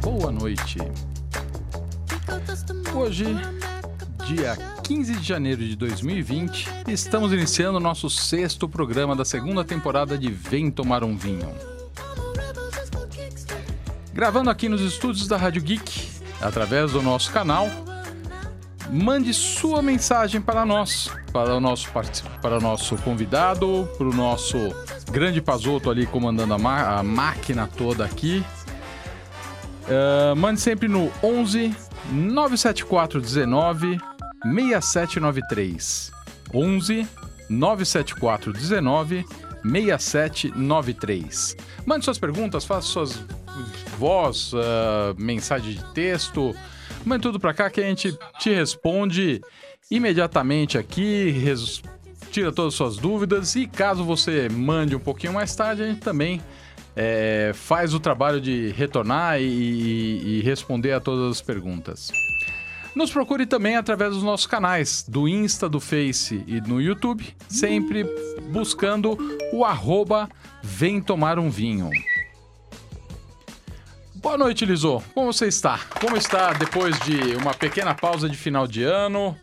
[0.00, 0.78] boa noite.
[2.94, 3.26] Hoje,
[4.26, 10.16] dia 15 de janeiro de 2020, estamos iniciando o nosso sexto programa da segunda temporada
[10.16, 11.52] de Vem Tomar um Vinho.
[14.12, 16.08] Gravando aqui nos estúdios da Rádio Geek,
[16.40, 17.68] através do nosso canal,
[18.90, 21.88] mande sua mensagem para nós, para o nosso,
[22.40, 24.56] para o nosso convidado, para o nosso
[25.10, 28.44] grande Pazoto ali comandando a, a máquina toda aqui.
[29.90, 31.74] Uh, mande sempre no 11
[32.12, 33.98] 974 19
[34.44, 36.12] 6793.
[36.54, 37.08] 11
[37.48, 39.24] 974 19
[39.62, 41.56] 6793.
[41.84, 43.20] Mande suas perguntas, faça suas
[43.98, 44.58] voz, uh,
[45.18, 46.54] mensagem de texto,
[47.04, 49.42] mande tudo para cá que a gente te responde
[49.90, 51.82] imediatamente aqui, res...
[52.30, 56.00] tira todas as suas dúvidas e caso você mande um pouquinho mais tarde, a gente
[56.00, 56.40] também
[57.02, 62.12] é, faz o trabalho de retornar e, e responder a todas as perguntas.
[62.94, 68.04] Nos procure também através dos nossos canais, do Insta, do Face e no YouTube, sempre
[68.52, 69.16] buscando
[69.50, 70.28] o arroba
[70.62, 71.88] Vem Tomar um Vinho.
[74.16, 75.02] Boa noite, Lisô.
[75.14, 75.80] Como você está?
[76.02, 79.34] Como está depois de uma pequena pausa de final de ano?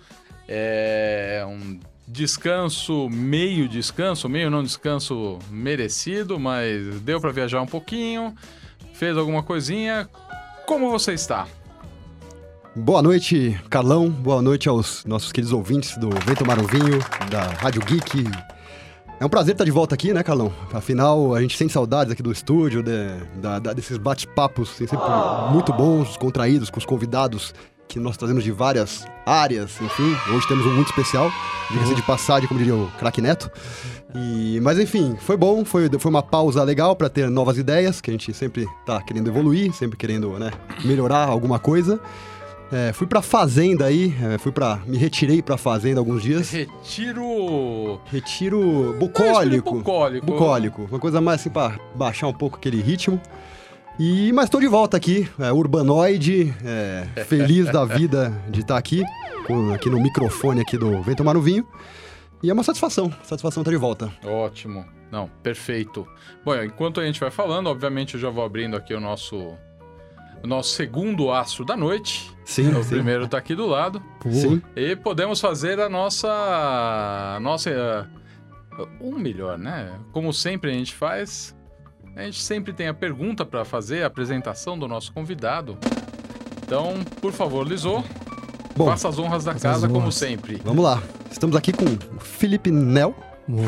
[0.47, 8.33] É um descanso, meio descanso, meio não descanso merecido, mas deu para viajar um pouquinho,
[8.93, 10.09] fez alguma coisinha.
[10.65, 11.47] Como você está?
[12.73, 14.09] Boa noite, Carlão.
[14.09, 18.23] Boa noite aos nossos queridos ouvintes do Vento Marovinho, da Rádio Geek.
[19.19, 20.53] É um prazer estar de volta aqui, né, Carlão?
[20.71, 23.07] Afinal, a gente sente saudades aqui do estúdio, de,
[23.41, 24.97] da, da, desses bate-papos sempre
[25.51, 27.53] muito bons, contraídos, com os convidados
[27.87, 30.15] que nós trazemos de várias áreas, enfim.
[30.33, 31.31] Hoje temos um muito especial,
[31.71, 33.49] diga-se de passagem, como diria o craque Neto.
[34.15, 38.09] E, mas enfim, foi bom, foi, foi uma pausa legal para ter novas ideias, que
[38.09, 40.51] a gente sempre tá querendo evoluir, sempre querendo né,
[40.83, 41.99] melhorar alguma coisa.
[42.71, 46.51] É, fui pra fazenda aí, é, fui para Me retirei pra fazenda alguns dias.
[46.51, 47.99] Retiro.
[48.05, 49.75] Retiro bucólico.
[49.75, 50.25] bucólico.
[50.25, 50.87] Bucólico.
[50.89, 53.21] Uma coisa mais assim pra baixar um pouco aquele ritmo.
[53.99, 59.03] E, mas estou de volta aqui, é, urbanoide, é, feliz da vida de estar aqui,
[59.47, 61.67] com, aqui no microfone aqui do Vem Tomar no Vinho.
[62.43, 64.13] E é uma satisfação, satisfação estar de volta.
[64.23, 64.85] Ótimo.
[65.11, 66.07] Não, perfeito.
[66.45, 69.57] Bom, enquanto a gente vai falando, obviamente eu já vou abrindo aqui o nosso
[70.43, 72.31] o nosso segundo astro da noite.
[72.45, 72.69] Sim.
[72.75, 72.89] O sim.
[72.89, 74.01] primeiro está aqui do lado.
[74.29, 74.61] Sim.
[74.75, 76.27] E podemos fazer a nossa.
[77.35, 78.07] A nossa.
[79.01, 79.99] Um melhor, né?
[80.11, 81.55] Como sempre a gente faz,
[82.17, 85.77] a gente sempre tem a pergunta para fazer, a apresentação do nosso convidado.
[86.65, 88.03] Então, por favor, Lisô,
[88.75, 89.91] Bom, faça as honras da casa, honras.
[89.91, 90.59] como sempre.
[90.65, 91.01] Vamos lá.
[91.31, 93.15] Estamos aqui com o Felipe Nel.
[93.47, 93.63] Boa,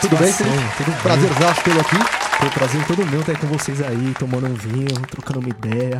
[0.00, 0.56] Tudo bem, Felipe?
[0.76, 1.00] Tudo bem.
[1.02, 1.96] Prazerzaço tê-lo aqui.
[2.38, 5.98] Foi prazer todo meu estar aí com vocês aí, tomando um vinho, trocando uma ideia.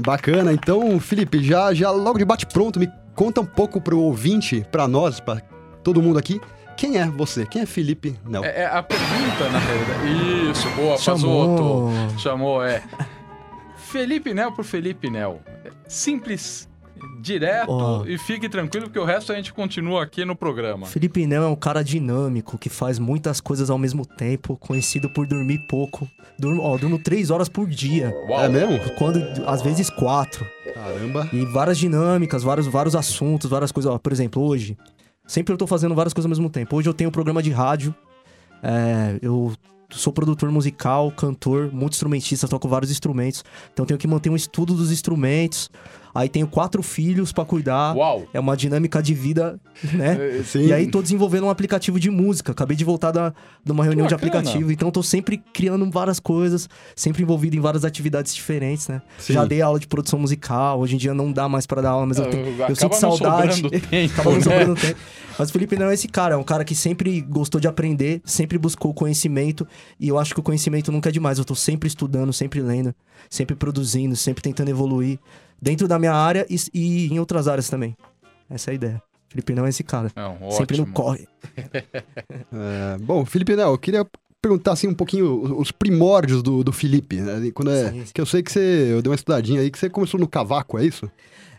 [0.00, 0.52] Bacana.
[0.52, 4.86] Então, Felipe, já, já logo de bate pronto, me conta um pouco pro ouvinte, para
[4.86, 5.40] nós, para
[5.82, 6.40] todo mundo aqui,
[6.76, 7.46] quem é você?
[7.46, 8.44] Quem é Felipe Nel?
[8.44, 10.50] É, é a pergunta, na realidade.
[10.50, 11.56] Isso, boa, Chamou.
[11.56, 12.20] Pazoto.
[12.20, 12.82] Chamou, é.
[13.76, 15.40] Felipe Nel por Felipe Nel.
[15.86, 16.68] Simples,
[17.20, 18.06] direto oh.
[18.06, 20.86] e fique tranquilo porque o resto a gente continua aqui no programa.
[20.86, 25.26] Felipe Nel é um cara dinâmico que faz muitas coisas ao mesmo tempo, conhecido por
[25.26, 26.08] dormir pouco.
[26.38, 28.14] Durmo, ó, durmo três horas por dia.
[28.28, 28.44] Uau.
[28.44, 28.78] É mesmo?
[28.98, 30.44] Quando, às vezes quatro.
[30.74, 31.28] Caramba.
[31.32, 33.90] E várias dinâmicas, vários, vários assuntos, várias coisas.
[33.92, 34.76] Ó, por exemplo, hoje,
[35.26, 36.76] Sempre eu tô fazendo várias coisas ao mesmo tempo.
[36.76, 37.94] Hoje eu tenho um programa de rádio.
[38.62, 39.52] É, eu
[39.90, 43.44] sou produtor musical, cantor, muito instrumentista, toco vários instrumentos.
[43.72, 45.70] Então tenho que manter um estudo dos instrumentos.
[46.14, 47.96] Aí tenho quatro filhos para cuidar.
[47.96, 48.24] Uau!
[48.32, 49.58] É uma dinâmica de vida,
[49.92, 50.14] né?
[50.24, 50.66] É, sim.
[50.66, 52.52] E aí tô desenvolvendo um aplicativo de música.
[52.52, 54.70] Acabei de voltar da, de uma reunião de aplicativo.
[54.70, 59.02] Então tô sempre criando várias coisas, sempre envolvido em várias atividades diferentes, né?
[59.18, 59.32] Sim.
[59.32, 60.78] Já dei aula de produção musical.
[60.78, 63.62] Hoje em dia não dá mais para dar aula, mas eu, tenho, eu sinto saudade.
[63.90, 64.40] Tempo, Acaba né?
[64.40, 64.98] sobrando tempo.
[65.38, 68.22] Mas o Felipe não é esse cara, é um cara que sempre gostou de aprender,
[68.24, 69.66] sempre buscou conhecimento,
[69.98, 71.38] e eu acho que o conhecimento nunca é demais.
[71.38, 72.94] Eu tô sempre estudando, sempre lendo,
[73.28, 75.18] sempre produzindo, sempre tentando evoluir
[75.60, 77.96] dentro da minha área e, e em outras áreas também.
[78.48, 79.02] Essa é a ideia.
[79.28, 80.12] Felipe não é esse cara.
[80.14, 81.26] Não, sempre não corre.
[81.58, 84.06] é, bom, Felipe Nel, eu queria
[84.40, 87.50] perguntar assim um pouquinho os primórdios do, do Felipe, né?
[87.52, 88.12] Quando é, sim, sim.
[88.14, 90.78] que eu sei que você, eu dei uma estudadinha aí que você começou no cavaco,
[90.78, 91.10] é isso?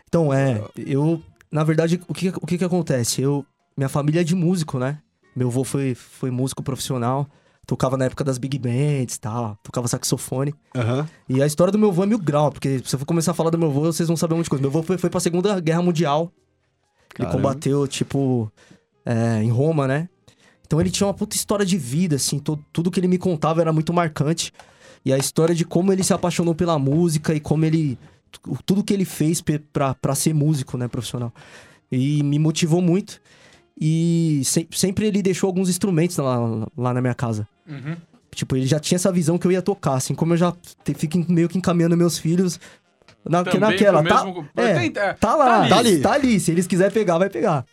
[0.08, 1.20] Então, é, eu,
[1.50, 3.20] na verdade, o que, o que que acontece?
[3.20, 3.44] Eu,
[3.76, 4.98] minha família é de músico, né?
[5.34, 7.28] Meu avô foi, foi músico profissional,
[7.66, 10.54] tocava na época das big bands e tal, tocava saxofone.
[10.74, 11.06] Uhum.
[11.28, 13.34] E a história do meu avô é mil grau, porque se eu for começar a
[13.34, 14.62] falar do meu avô, vocês vão saber um monte de coisa.
[14.62, 16.30] Meu avô foi, foi pra Segunda Guerra Mundial.
[17.08, 17.34] Caramba.
[17.34, 18.50] Ele combateu, tipo,
[19.04, 20.08] é, em Roma, né?
[20.66, 23.60] Então ele tinha uma puta história de vida, assim, to, tudo que ele me contava
[23.60, 24.52] era muito marcante.
[25.04, 27.98] E a história de como ele se apaixonou pela música e como ele.
[28.66, 29.40] Tudo que ele fez
[29.72, 31.32] pra ser músico, né, profissional.
[31.90, 33.20] E me motivou muito.
[33.80, 37.46] E se- sempre ele deixou alguns instrumentos lá, lá na minha casa.
[37.68, 37.96] Uhum.
[38.34, 40.52] Tipo, ele já tinha essa visão que eu ia tocar, assim, como eu já
[40.84, 42.60] te- fico meio que encaminhando meus filhos
[43.24, 44.02] na, Também naquela.
[44.04, 46.00] Tá, mesmo- é, Tem- é, tá lá, tá ali.
[46.00, 46.38] tá ali.
[46.38, 47.64] Se eles quiserem pegar, vai pegar.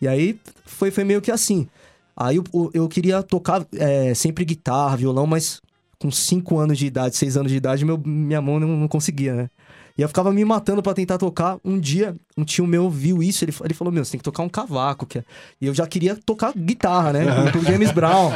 [0.00, 1.68] E aí foi, foi meio que assim.
[2.16, 5.60] Aí eu, eu- eu queria tocar é, sempre guitarra, violão, mas
[6.00, 9.34] com 5 anos de idade, 6 anos de idade, meu, minha mão não, não conseguia,
[9.34, 9.50] né?
[9.98, 11.58] E eu ficava me matando pra tentar tocar.
[11.64, 14.44] Um dia, um tio meu viu isso, ele, ele falou: Meu, você tem que tocar
[14.44, 15.04] um cavaco.
[15.04, 15.24] Que é...
[15.60, 17.24] E eu já queria tocar guitarra, né?
[17.52, 18.30] Com James Brown.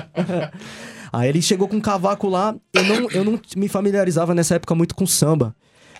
[1.12, 2.54] Aí ele chegou com um cavaco lá.
[2.72, 5.54] Eu não, eu não me familiarizava nessa época muito com samba.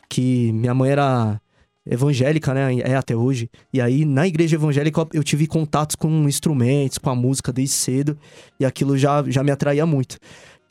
[0.09, 1.41] Que minha mãe era
[1.87, 2.79] evangélica, né?
[2.81, 3.51] É até hoje.
[3.73, 8.19] E aí, na igreja evangélica, eu tive contatos com instrumentos, com a música desde cedo.
[8.59, 10.19] E aquilo já, já me atraía muito.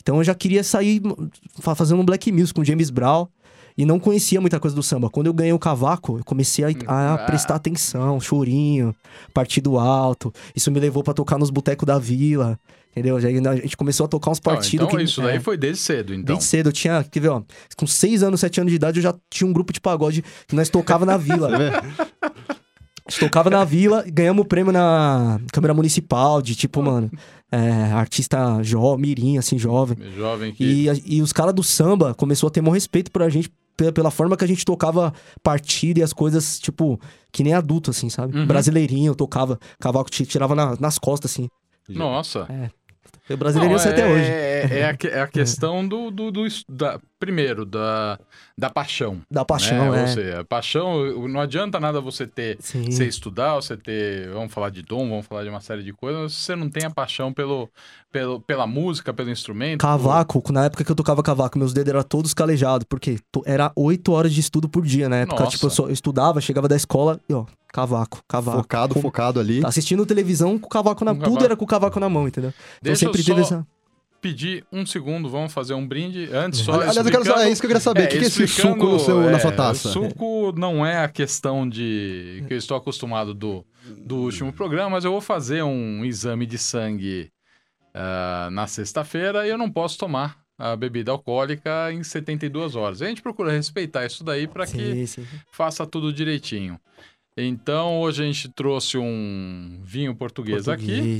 [0.01, 1.01] Então eu já queria sair
[1.59, 3.27] fa- fazendo um black music com James Brown.
[3.77, 5.09] E não conhecia muita coisa do samba.
[5.09, 7.17] Quando eu ganhei o cavaco, eu comecei a, a Ah.
[7.19, 8.95] prestar atenção, chorinho,
[9.33, 10.31] partido alto.
[10.55, 12.59] Isso me levou pra tocar nos botecos da vila,
[12.91, 13.19] entendeu?
[13.19, 15.03] Já- A gente começou a tocar uns Ah, partidos então que...
[15.03, 15.25] isso é.
[15.25, 16.35] daí foi desde cedo, então.
[16.35, 17.41] Desde cedo, eu tinha, quer ver, ó,
[17.77, 20.55] com 6 anos, 7 anos de idade, eu já tinha um grupo de pagode que
[20.55, 21.49] nós tocava na vila.
[23.03, 27.09] A gente tocava na vila, ganhamos o prêmio na Câmara Municipal, de tipo, mano,
[27.51, 29.97] é, artista jovem, mirim, assim, jovem.
[30.15, 30.63] Jovem que...
[30.63, 33.51] E, a- e os caras do samba começou a ter maior respeito por a gente,
[33.89, 36.99] pela, forma que a gente tocava partida e as coisas, tipo,
[37.31, 38.37] que nem adulto, assim, sabe?
[38.37, 38.45] Uhum.
[38.45, 41.47] Brasileirinho, eu tocava, cavaco ti- tirava na- nas costas, assim.
[41.87, 42.47] Nossa.
[43.29, 44.25] Eu brasileirinho Não, sei até é, hoje.
[44.29, 48.19] É, é a, é a questão do, do, do da, primeiro, da,
[48.57, 49.21] da paixão.
[49.29, 49.99] Da paixão, né?
[49.99, 50.01] é.
[50.01, 52.89] Ou seja, paixão, não adianta nada você ter, Sim.
[52.91, 56.19] você estudar, você ter, vamos falar de dom, vamos falar de uma série de coisas,
[56.23, 57.69] mas se você não tem a paixão pelo,
[58.11, 59.81] pelo, pela música, pelo instrumento.
[59.81, 64.11] Cavaco, na época que eu tocava cavaco, meus dedos eram todos calejados, porque era oito
[64.11, 65.43] horas de estudo por dia na época.
[65.43, 65.51] Nossa.
[65.51, 68.57] Tipo, eu, só, eu estudava, chegava da escola e, ó, cavaco, cavaco.
[68.57, 69.61] Focado, Com- focado ali.
[69.61, 71.45] Tá assistindo televisão com o cavaco na Com Tudo cavaco.
[71.45, 72.49] era com o cavaco na mão, entendeu?
[72.49, 73.67] Então Deixa sempre eu teve só essa.
[74.21, 76.29] Pedir um segundo, vamos fazer um brinde.
[76.31, 78.03] Antes, só Aliás, eu quero saber, é isso que eu queria saber.
[78.03, 79.89] o que, que é esse suco no seu, na é, sua taça?
[79.89, 83.65] Suco não é a questão de que eu estou acostumado do,
[83.97, 87.31] do último programa, mas eu vou fazer um exame de sangue
[87.93, 93.01] ah, na sexta-feira e eu não posso tomar a bebida alcoólica em 72 horas.
[93.01, 96.79] A gente procura respeitar isso daí para que Sim, faça tudo direitinho.
[97.35, 101.19] Então, hoje a gente trouxe um vinho português, aqui.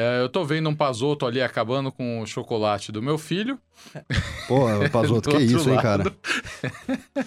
[0.00, 3.58] É, eu tô vendo um pasoto ali acabando com o chocolate do meu filho.
[4.46, 5.82] Pô, Pazoto, que isso, hein, lado.
[5.82, 6.16] cara?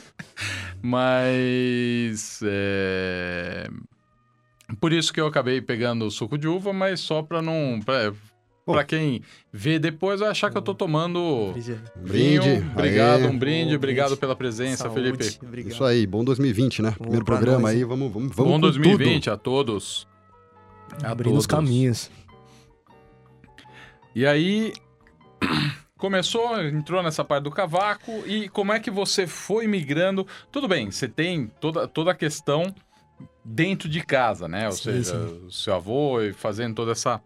[0.82, 2.40] Mas.
[2.44, 3.68] é,
[4.80, 7.80] Por isso que eu acabei pegando o suco de uva, mas só pra não.
[7.84, 8.12] Pra,
[8.66, 8.74] Bom.
[8.74, 9.22] pra quem
[9.52, 12.42] vê depois vai achar que eu tô tomando vinho.
[12.42, 12.66] Brinde.
[12.74, 13.28] Obrigado, Aê.
[13.28, 13.70] um brinde.
[13.72, 14.20] Bom Obrigado brinde.
[14.22, 15.38] pela presença, Saúde, Felipe.
[15.46, 15.74] Obrigado.
[15.74, 16.92] Isso aí, bom 2020, né?
[16.98, 17.86] Primeiro pra programa nós, aí, hein?
[17.86, 20.08] vamos, vamos, vamos Bom com 2020 a todos.
[21.04, 21.48] A Abrindo os todos.
[21.48, 22.12] caminhos.
[24.16, 24.74] E aí.
[25.98, 30.25] Começou, entrou nessa parte do cavaco e como é que você foi migrando?
[30.52, 32.74] Tudo bem, você tem toda, toda a questão
[33.46, 34.66] dentro de casa, né?
[34.66, 37.22] Ou Sim, seja, o seu avô e fazendo toda essa,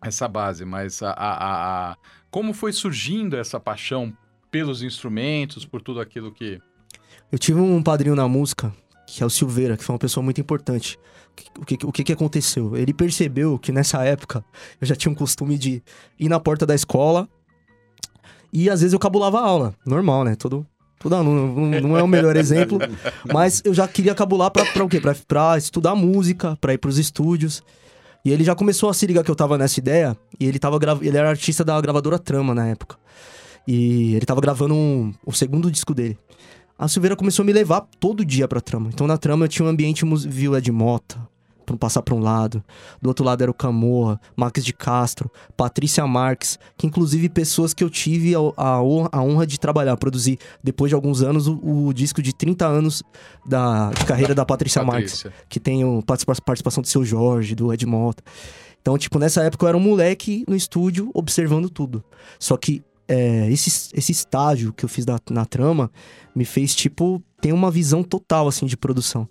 [0.00, 1.96] essa base, mas a- a- a-
[2.30, 4.16] como foi surgindo essa paixão
[4.48, 6.60] pelos instrumentos, por tudo aquilo que.
[7.32, 8.72] Eu tive um padrinho na música,
[9.08, 10.96] que é o Silveira, que foi uma pessoa muito importante.
[11.58, 12.76] O que, o que, que aconteceu?
[12.76, 14.44] Ele percebeu que nessa época
[14.80, 15.82] eu já tinha um costume de
[16.18, 17.28] ir na porta da escola
[18.52, 19.74] e às vezes eu cabulava a aula.
[19.84, 20.34] Normal, né?
[20.36, 20.66] Todo,
[20.98, 22.78] todo aluno não, não é o melhor exemplo,
[23.32, 25.00] mas eu já queria cabular pra, pra o quê?
[25.00, 27.62] Pra, pra estudar música, pra ir pros estúdios.
[28.24, 30.78] E ele já começou a se ligar que eu tava nessa ideia, e ele, tava
[30.78, 32.96] gra- ele era artista da gravadora Trama na época.
[33.66, 36.16] E ele tava gravando um- o segundo disco dele
[36.78, 38.90] a Silveira começou a me levar todo dia pra trama.
[38.92, 41.16] Então na trama eu tinha um ambiente Vila de Mota,
[41.64, 42.62] pra não passar pra um lado.
[43.00, 47.84] Do outro lado era o Camorra, Max de Castro, Patrícia Marques, que inclusive pessoas que
[47.84, 51.60] eu tive a, a honra, a honra de trabalhar, produzir depois de alguns anos o,
[51.86, 53.02] o disco de 30 anos
[53.46, 55.32] da, de carreira da Patrícia, Marques Patrícia.
[55.48, 58.24] que tem o participa- participação do seu Jorge, do Ed Mota.
[58.80, 62.02] Então, tipo, nessa época eu era um moleque no estúdio observando tudo.
[62.40, 65.90] Só que é, esse, esse estágio que eu fiz na, na trama
[66.34, 69.28] me fez, tipo, ter uma visão total, assim, de produção.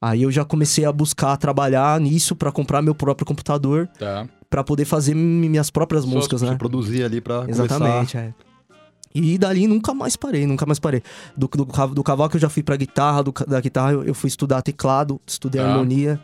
[0.00, 4.28] Aí eu já comecei a buscar trabalhar nisso pra comprar meu próprio computador, Tá.
[4.48, 6.54] pra poder fazer mi- minhas próprias Suas- músicas, né?
[6.56, 8.32] Produzir ali pra Exatamente, é.
[9.14, 11.02] E dali nunca mais parei, nunca mais parei.
[11.36, 14.28] Do, do, do cavaco eu já fui pra guitarra, do da guitarra eu, eu fui
[14.28, 15.68] estudar teclado, estudei Tá.
[15.68, 16.20] harmonia.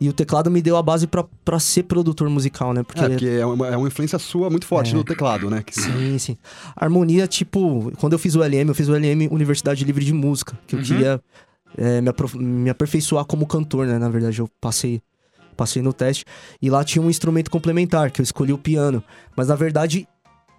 [0.00, 2.80] E o teclado me deu a base pra, pra ser produtor musical, né?
[2.80, 4.94] É, porque é uma, é uma influência sua muito forte É.
[4.96, 5.62] no teclado, né?
[5.62, 6.38] Que- Sim, sim.
[6.74, 10.58] Harmonia, tipo, quando eu fiz o LM, eu fiz o LM Universidade Livre de Música,
[10.66, 10.84] que eu Uhum.
[10.86, 11.20] queria
[11.76, 13.98] é, me, aprof- me aperfeiçoar como cantor, né?
[13.98, 15.00] Na verdade, eu passei,
[15.56, 16.24] passei no teste.
[16.62, 19.04] E lá tinha um instrumento complementar, que eu escolhi o piano.
[19.36, 20.08] Mas na verdade,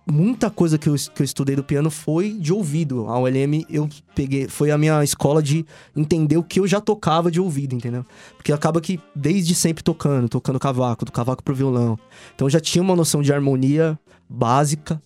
[0.10, 3.08] muita coisa que eu, que eu estudei do piano foi de ouvido.
[3.08, 5.66] A ULM eu peguei, foi a minha escola de
[5.96, 8.06] entender o que eu já tocava de ouvido, entendeu?
[8.36, 11.98] Porque acaba que desde sempre tocando, tocando cavaco, do cavaco pro violão.
[12.36, 15.02] Então eu já tinha uma noção de harmonia básica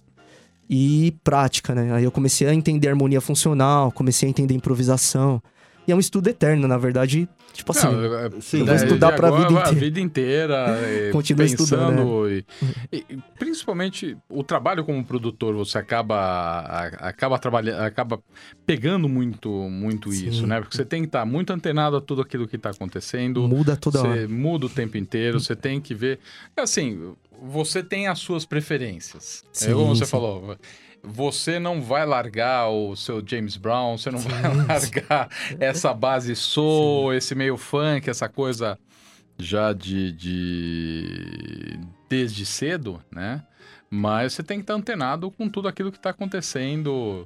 [0.69, 1.93] e prática, né?
[1.93, 5.41] Aí eu comecei a entender harmonia funcional, comecei a entender improvisação.
[5.88, 7.88] E é um estudo eterno, na verdade, tipo assim.
[7.88, 9.80] Não, é- Sim, é- vou estudar de pra agora, vida a inteira.
[9.80, 12.46] vida inteira, é, Continua pensando e,
[12.92, 18.20] e- e principalmente o trabalho como produtor, você acaba a- acaba trabalhando, acaba
[18.65, 20.27] pegando muito muito Sim.
[20.30, 20.60] isso, né?
[20.60, 23.48] Porque você tem que estar muito antenado a tudo aquilo que está acontecendo.
[23.48, 24.27] muda toda você hora.
[24.27, 26.20] muda o tempo inteiro, você tem que ver.
[26.58, 29.44] Assim, você tem as suas preferências.
[29.46, 30.12] é Sim, como você sim.
[30.12, 30.58] falou.
[31.07, 37.13] Você não vai largar o seu James Brown, você não vai largar essa base soul,
[37.13, 38.77] esse meio funk, essa coisa
[39.38, 43.43] já de, de desde cedo, né?
[43.89, 47.25] Mas você tem que estar antenado com tudo aquilo que está acontecendo.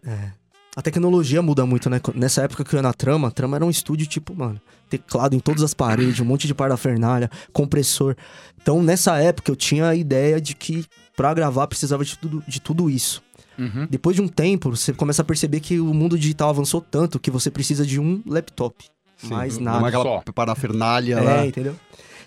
[0.75, 1.99] A tecnologia muda muito, né?
[2.13, 5.35] Nessa época que eu ia na Trama, a Trama era um estúdio tipo, mano, teclado
[5.35, 8.15] em todas as paredes, um monte de parafernália, compressor.
[8.61, 12.61] Então, nessa época, eu tinha a ideia de que pra gravar precisava de tudo, de
[12.61, 13.21] tudo isso.
[13.59, 13.87] Uhum.
[13.89, 17.29] Depois de um tempo, você começa a perceber que o mundo digital avançou tanto que
[17.29, 18.85] você precisa de um laptop.
[19.17, 19.85] Sim, mais não nada.
[19.85, 20.23] é aquela Só.
[20.33, 21.45] parafernália É, lá.
[21.45, 21.75] entendeu?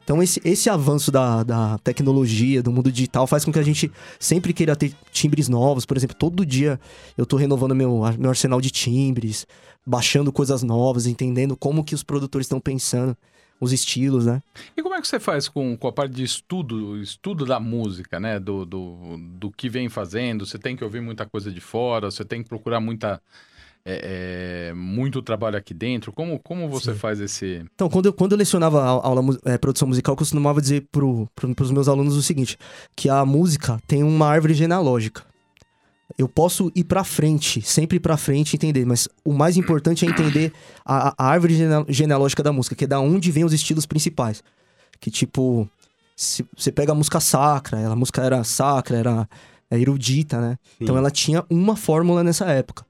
[0.05, 3.91] Então, esse, esse avanço da, da tecnologia, do mundo digital, faz com que a gente
[4.19, 5.87] sempre queira ter timbres novos.
[5.87, 6.79] Por exemplo, todo dia
[7.17, 9.47] eu tô renovando meu, meu arsenal de timbres,
[9.87, 13.17] baixando coisas novas, entendendo como que os produtores estão pensando,
[13.62, 14.42] os estilos, né?
[14.76, 18.19] E como é que você faz com, com a parte de estudo, estudo da música,
[18.19, 18.40] né?
[18.40, 20.45] Do, do, do que vem fazendo?
[20.45, 23.23] Você tem que ouvir muita coisa de fora, você tem que procurar muita,
[23.85, 26.12] é, é, muito trabalho aqui dentro.
[26.12, 26.99] Como, como você Sim.
[26.99, 27.64] faz esse.
[27.73, 31.28] Então, quando eu, quando eu lecionava a aula eh, produção musical, eu costumava dizer pro,
[31.33, 32.59] pro, pros meus alunos o seguinte:
[32.97, 35.23] que a música tem uma árvore genealógica.
[36.19, 40.52] Eu posso ir pra frente, sempre pra frente entender, mas o mais importante é entender
[40.85, 44.42] a, a árvore gene- genealógica da música, que é da onde vem os estilos principais.
[45.00, 45.69] Que tipo,
[46.16, 49.28] se você pega a música sacra, ela, a música era sacra, era
[49.71, 50.59] é, erudita, né?
[50.81, 52.85] Então ela tinha uma fórmula nessa época.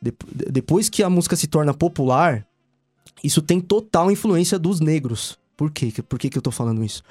[0.00, 0.14] De-
[0.50, 2.46] depois que a música se torna popular,
[3.22, 5.38] isso tem total influência dos negros.
[5.56, 5.90] Por quê?
[5.92, 7.02] Que- Por que, que eu tô falando isso?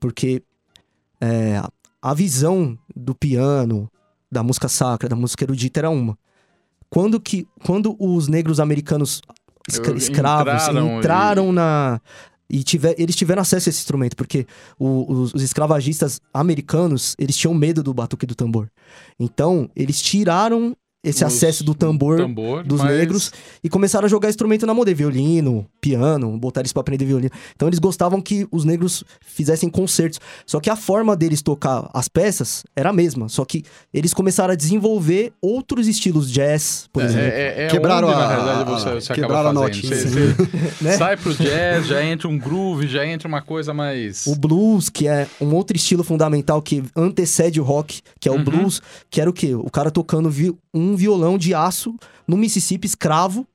[0.00, 0.42] Porque
[1.20, 1.60] é,
[2.00, 3.90] a visão do piano,
[4.32, 6.16] da música sacra, da música erudita era uma.
[6.88, 9.20] Quando, que, quando os negros americanos
[9.68, 12.00] escra- escravos entraram entraram, e- na.
[12.50, 14.46] E tiver, eles tiveram acesso a esse instrumento, porque
[14.78, 18.70] o- os, os escravagistas americanos, eles tinham medo do batuque do tambor.
[19.18, 23.32] Então, eles tiraram esse os- acesso do tambor tambor, dos mas- negros
[23.62, 27.30] e começaram a jogar instrumento na moda, violino, piano, botar eles pra aprender violino.
[27.56, 30.20] Então eles gostavam que os negros fizessem concertos.
[30.46, 34.52] Só que a forma deles tocar as peças era a mesma, só que eles começaram
[34.52, 37.26] a desenvolver outros estilos jazz, por É, exemplo.
[37.26, 39.94] é, é Quebraram onde, na a- realidade, você, você quebraram acaba a notinha.
[39.96, 40.36] Você, você
[40.82, 40.96] Né?
[40.96, 44.26] sai pro jazz, já entra um groove, já entra uma coisa mais.
[44.26, 48.36] O blues, que é um outro estilo fundamental que antecede o rock, que é o
[48.36, 48.44] Uhum.
[48.44, 48.80] blues,
[49.10, 49.54] que era o quê?
[49.54, 51.94] O cara tocando vi- um violão de aço
[52.26, 53.46] no Mississippi escravo,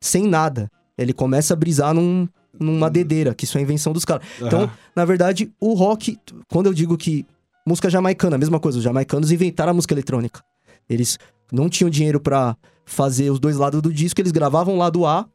[0.00, 0.70] sem nada.
[0.96, 2.28] Ele começa a brisar num,
[2.58, 4.26] numa dedeira, que isso é invenção dos caras.
[4.40, 4.72] Então, Aham.
[4.94, 6.18] na verdade, o rock,
[6.48, 7.26] quando eu digo que
[7.66, 10.42] música jamaicana, a mesma coisa, os jamaicanos inventaram a música eletrônica.
[10.88, 11.18] Eles
[11.52, 15.26] não tinham dinheiro pra fazer os dois lados do disco, eles gravavam o lado A,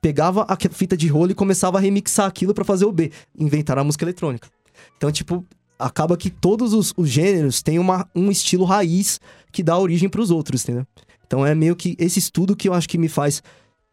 [0.00, 3.10] pegava a fita de rolo e começava a remixar aquilo pra fazer o B.
[3.38, 4.48] Inventaram a música eletrônica.
[4.96, 5.44] Então, tipo,
[5.80, 9.20] acaba que todos os, os gêneros têm uma, um estilo raiz
[9.52, 10.86] que dá origem pros outros, entendeu?
[11.26, 13.42] Então é meio que esse estudo que eu acho que me faz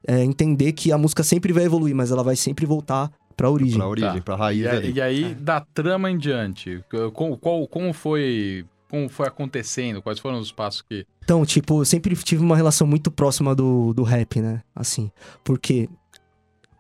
[0.07, 3.77] é, entender que a música sempre vai evoluir, mas ela vai sempre voltar pra origem.
[3.77, 4.21] Pra origem, Tá.
[4.21, 4.91] pra raiz E, aí- ali.
[4.93, 8.65] e aí, da trama em diante, como, qual- como foi.
[8.89, 10.01] Como foi acontecendo?
[10.01, 11.05] Quais foram os passos que.
[11.21, 14.61] Então, tipo, eu sempre tive uma relação muito próxima do, do rap, né?
[14.73, 15.11] Assim,
[15.43, 15.89] porque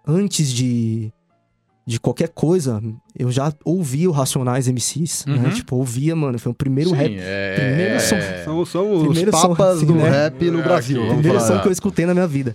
[0.07, 1.11] antes de,
[1.87, 2.83] de qualquer coisa,
[3.17, 5.35] eu já ouvia o Racionais MCs, né?
[5.45, 5.49] Uhum.
[5.51, 7.15] Tipo, ouvia, mano, foi o primeiro Sim, rap.
[7.17, 10.09] é, primeiro é- som- São, são os Primeiro som, papas assim, do né?
[10.09, 11.01] rap no É, Brasil.
[11.01, 11.13] aqui.
[11.13, 12.53] Primeiro som que eu escutei na minha vida.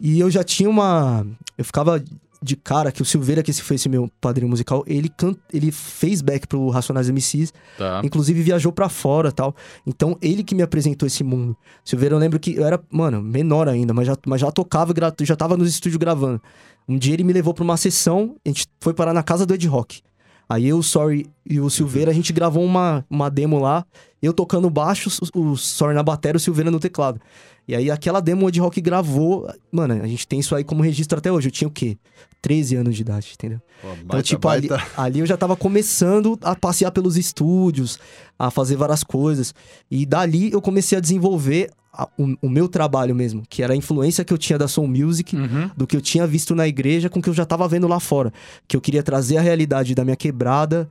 [0.00, 1.26] E eu já tinha uma.
[1.58, 2.02] Eu ficava
[2.42, 5.34] de cara que o Silveira, que esse foi esse meu padrinho musical, ele, can...
[5.52, 8.00] ele fez back pro Racionais MCs, Tá.
[8.04, 9.54] inclusive viajou pra fora tal.
[9.86, 11.56] Então, ele que me apresentou esse mundo.
[11.84, 15.36] Silveira, eu lembro que eu era, mano, menor ainda, mas já, mas já tocava, já
[15.36, 16.40] tava nos estúdios gravando.
[16.88, 19.54] Um dia ele me levou pra uma sessão, a gente foi parar na casa do
[19.54, 20.00] Ed Rock.
[20.48, 23.84] Aí eu, o Sorry e o Silveira, a gente gravou uma, uma demo lá,
[24.20, 27.20] eu tocando baixo, o, o Sorry na bateria, o Silveira no teclado.
[27.68, 30.82] E aí aquela demo o Ed Rock gravou, mano, a gente tem isso aí como
[30.82, 31.46] registro até hoje.
[31.46, 31.96] Eu tinha o quê?
[32.42, 33.60] 13 anos de idade, entendeu?
[33.82, 34.86] Pô, Então, baita, tipo, ali, baita.
[34.96, 37.98] ali eu já tava começando a passear pelos estúdios,
[38.38, 39.54] a fazer várias coisas.
[39.90, 43.76] E dali eu comecei a desenvolver a- o, o meu trabalho mesmo, que era a
[43.76, 45.70] influência que eu tinha da Soul Music, Uhum.
[45.76, 47.98] do que eu tinha visto na igreja com o que eu já tava vendo lá
[48.00, 48.32] fora.
[48.68, 50.88] Que eu queria trazer a realidade da minha quebrada,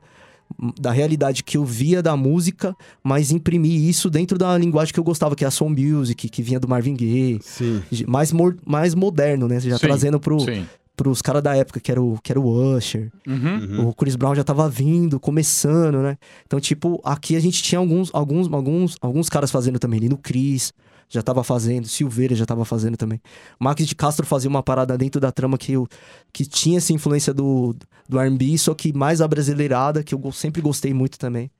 [0.80, 5.04] da realidade que eu via da música, mas imprimir isso dentro da linguagem que eu
[5.04, 7.38] gostava, que é a Soul Music, que vinha do Marvin Gaye.
[7.42, 7.82] Sim.
[8.06, 8.32] Mais,
[8.66, 9.60] mais moderno, né?
[9.60, 10.66] Já Sim, trazendo pro, Sim.
[11.00, 13.10] Pros caras da época, que era o, que era o Usher.
[13.26, 13.88] Uhum.
[13.88, 16.18] O Chris Brown já tava vindo, começando, né?
[16.46, 19.98] Então, tipo, aqui a gente tinha alguns, alguns, alguns, alguns caras fazendo também.
[19.98, 20.74] Lino Cris
[21.08, 23.18] já tava fazendo, Silveira já tava fazendo também.
[23.58, 25.88] Max de Castro fazia uma parada dentro da trama que, eu,
[26.34, 27.74] que tinha essa influência do,
[28.06, 31.50] do R&B, só que mais abrasileirada, que eu sempre gostei muito também.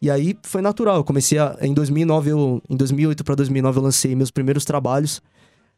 [0.00, 3.82] E aí foi natural, eu comecei a, em 2009, eu, em 2008 para 2009 eu
[3.82, 5.20] lancei meus primeiros trabalhos,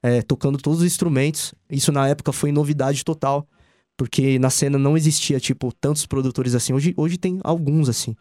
[0.02, 1.54] é, tocando todos os instrumentos.
[1.70, 3.46] Isso na época foi novidade total.
[3.96, 6.72] Porque na cena não existia, tipo, tantos produtores assim.
[6.72, 8.14] Hoje, hoje tem alguns, assim,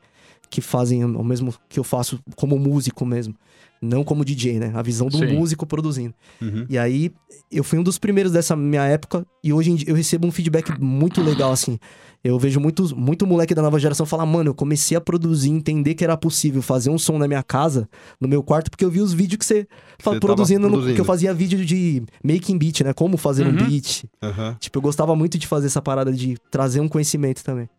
[0.50, 3.36] que fazem o mesmo que eu faço como músico mesmo.
[3.82, 4.72] Não como DJ, né?
[4.74, 5.28] A visão do Sim.
[5.28, 6.14] músico produzindo.
[6.42, 6.66] Uhum.
[6.68, 7.12] E aí,
[7.52, 9.26] eu fui um dos primeiros dessa minha época.
[9.44, 11.78] E hoje em dia eu recebo um feedback muito legal, assim.
[12.24, 15.94] Eu vejo muitos, muito moleque da nova geração falar, mano, eu comecei a produzir, entender
[15.94, 17.88] que era possível fazer um som na minha casa,
[18.20, 19.68] no meu quarto, porque eu vi os vídeos que você,
[19.98, 20.96] Você tava produzindo, no- produzindo.
[20.96, 22.92] que eu fazia vídeo de making beat, né?
[22.94, 23.56] Como fazer um Uhum.
[23.70, 24.06] beat.
[24.22, 24.58] Aham.
[24.60, 27.70] Tipo, eu gostava muito de fazer essa parada de trazer um conhecimento também.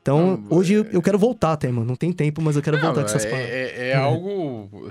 [0.00, 1.86] Então, Não, hoje eu, eu quero voltar até, mano.
[1.86, 3.50] Não tem tempo, mas eu quero Não, voltar com essas é, paradas.
[3.50, 4.90] é- é algo.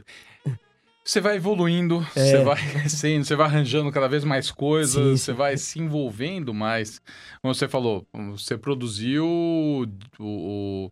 [1.12, 2.24] Você vai evoluindo, É.
[2.24, 5.38] você vai crescendo, você vai arranjando cada vez mais coisas, Sim, você sim.
[5.38, 7.02] vai se envolvendo mais.
[7.42, 9.86] Como você falou, você produziu o.
[10.18, 10.90] o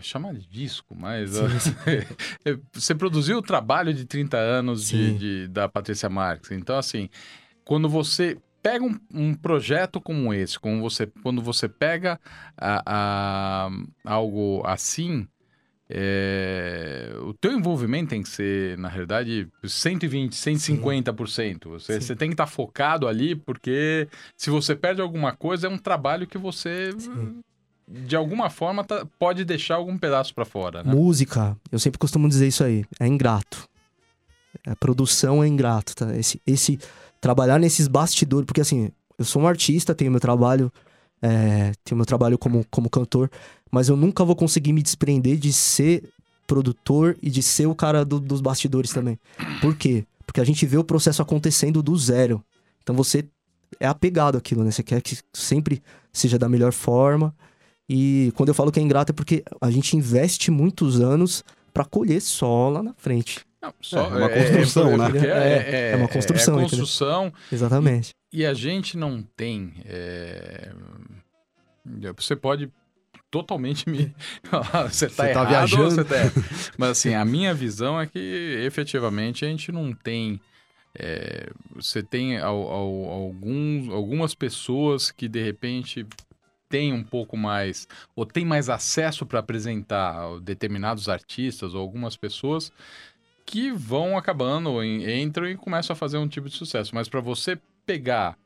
[0.00, 1.32] chamar de disco, mas
[2.72, 6.50] você produziu o trabalho de 30 anos de, de- da Patrícia Marques.
[6.52, 7.10] Então, assim,
[7.62, 12.18] quando você pega um, um projeto como esse, como você, quando você pega
[12.56, 13.70] a- a-
[14.02, 15.28] algo assim,
[15.92, 21.68] é, o teu envolvimento tem que ser, na realidade, 120, 150%.
[21.68, 22.00] Você, Sim.
[22.00, 26.28] você tem que estar focado ali, porque se você perde alguma coisa, é um trabalho
[26.28, 27.40] que você, Sim.
[27.88, 30.94] de alguma forma, tá- pode deixar algum pedaço para fora, né?
[30.94, 33.68] Música, eu sempre costumo dizer isso aí, é ingrato.
[34.66, 36.16] A produção é ingrato, tá?
[36.16, 36.78] Esse, esse
[37.20, 40.72] trabalhar nesses bastidores, porque assim, eu sou um artista, tenho meu trabalho,
[41.22, 43.30] é, tenho meu trabalho como, como cantor,
[43.70, 46.08] mas eu nunca vou conseguir me desprender de ser
[46.46, 49.18] produtor e de ser o cara do- dos bastidores também.
[49.60, 50.04] Por quê?
[50.26, 52.42] Porque a gente vê o processo acontecendo do zero.
[52.82, 53.24] Então você
[53.78, 54.70] é apegado àquilo, né?
[54.70, 57.34] Você quer que sempre seja da melhor forma.
[57.88, 61.84] E quando eu falo que é ingrato é porque a gente investe muitos anos pra
[61.84, 63.40] colher só lá na frente.
[63.62, 65.10] Não, só- É, uma construção, né?
[65.10, 68.10] porque É, é uma construção, É, construção Exatamente.
[68.32, 69.74] e a gente não tem.
[69.84, 70.72] é,
[72.16, 72.70] Você pode
[73.30, 74.14] totalmente me.
[74.90, 75.90] você tá Você tá viajando.
[75.90, 76.14] você tá...
[76.78, 78.18] Mas assim, a minha visão é que
[78.64, 80.40] efetivamente a gente não tem.
[80.98, 86.06] é, Você tem al- al- alguns, algumas pessoas que de repente
[86.68, 92.72] têm um pouco mais, ou tem mais acesso para apresentar determinados artistas ou algumas pessoas
[93.44, 96.94] que vão acabando, en- entram e começam a fazer um tipo de sucesso.
[96.94, 98.38] Mas para você pegar,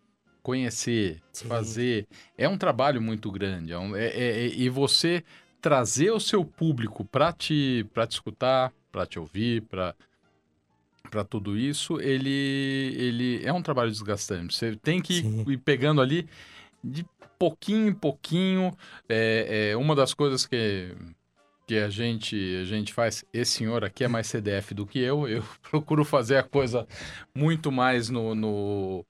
[0.42, 1.46] conhecer, Sim.
[1.48, 3.72] fazer, é um trabalho muito grande.
[3.72, 5.22] é um- é- é- é- e você
[5.60, 9.94] trazer o seu público para te, pra te escutar, para te ouvir, para
[11.10, 14.54] para tudo isso, ele, ele é um trabalho desgastante.
[14.54, 15.44] Você tem que Sim.
[15.46, 16.26] ir pegando ali
[16.82, 17.06] de
[17.38, 18.76] pouquinho em pouquinho.
[19.08, 20.92] É, é uma das coisas que,
[21.66, 23.24] que a, gente, a gente faz.
[23.32, 25.26] Esse senhor aqui é mais CDF do que eu.
[25.28, 26.86] Eu procuro fazer a coisa
[27.34, 28.34] muito mais no.
[28.34, 29.04] no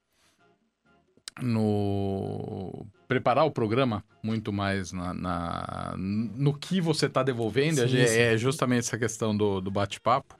[1.42, 8.06] no preparar o programa muito mais na, na- no que você está devolvendo Sim, é,
[8.06, 8.18] sim.
[8.20, 10.36] é justamente essa questão do, do bate-papo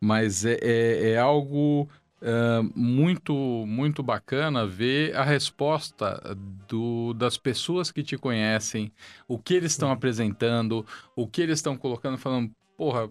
[0.00, 1.88] mas é, é, é algo
[2.24, 3.34] ah, muito
[3.66, 6.34] muito bacana ver a resposta
[6.66, 8.90] do, das pessoas que te conhecem,
[9.28, 13.10] o que eles estão apresentando, o que eles estão colocando, falando, porra,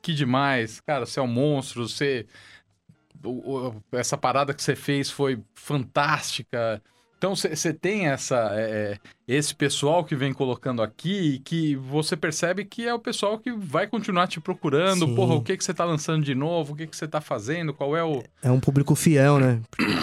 [0.00, 2.26] que demais, cara, você é um monstro, você
[3.92, 6.82] essa parada que você fez foi fantástica.
[7.22, 12.64] Então você tem essa, é, esse pessoal que vem colocando aqui e que você percebe
[12.64, 15.06] que é o pessoal que vai continuar te procurando.
[15.06, 15.14] Sim.
[15.14, 16.72] Porra, o que, que você tá lançando de novo?
[16.72, 17.72] O que, que você tá fazendo?
[17.72, 18.24] Qual é o.
[18.42, 19.62] É um público fiel, né?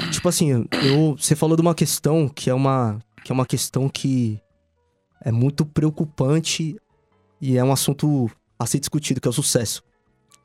[0.09, 3.89] tipo assim, eu, você falou de uma questão que é uma, que é uma questão
[3.89, 4.39] que
[5.21, 6.77] é muito preocupante
[7.41, 9.83] e é um assunto a ser discutido, que é o sucesso.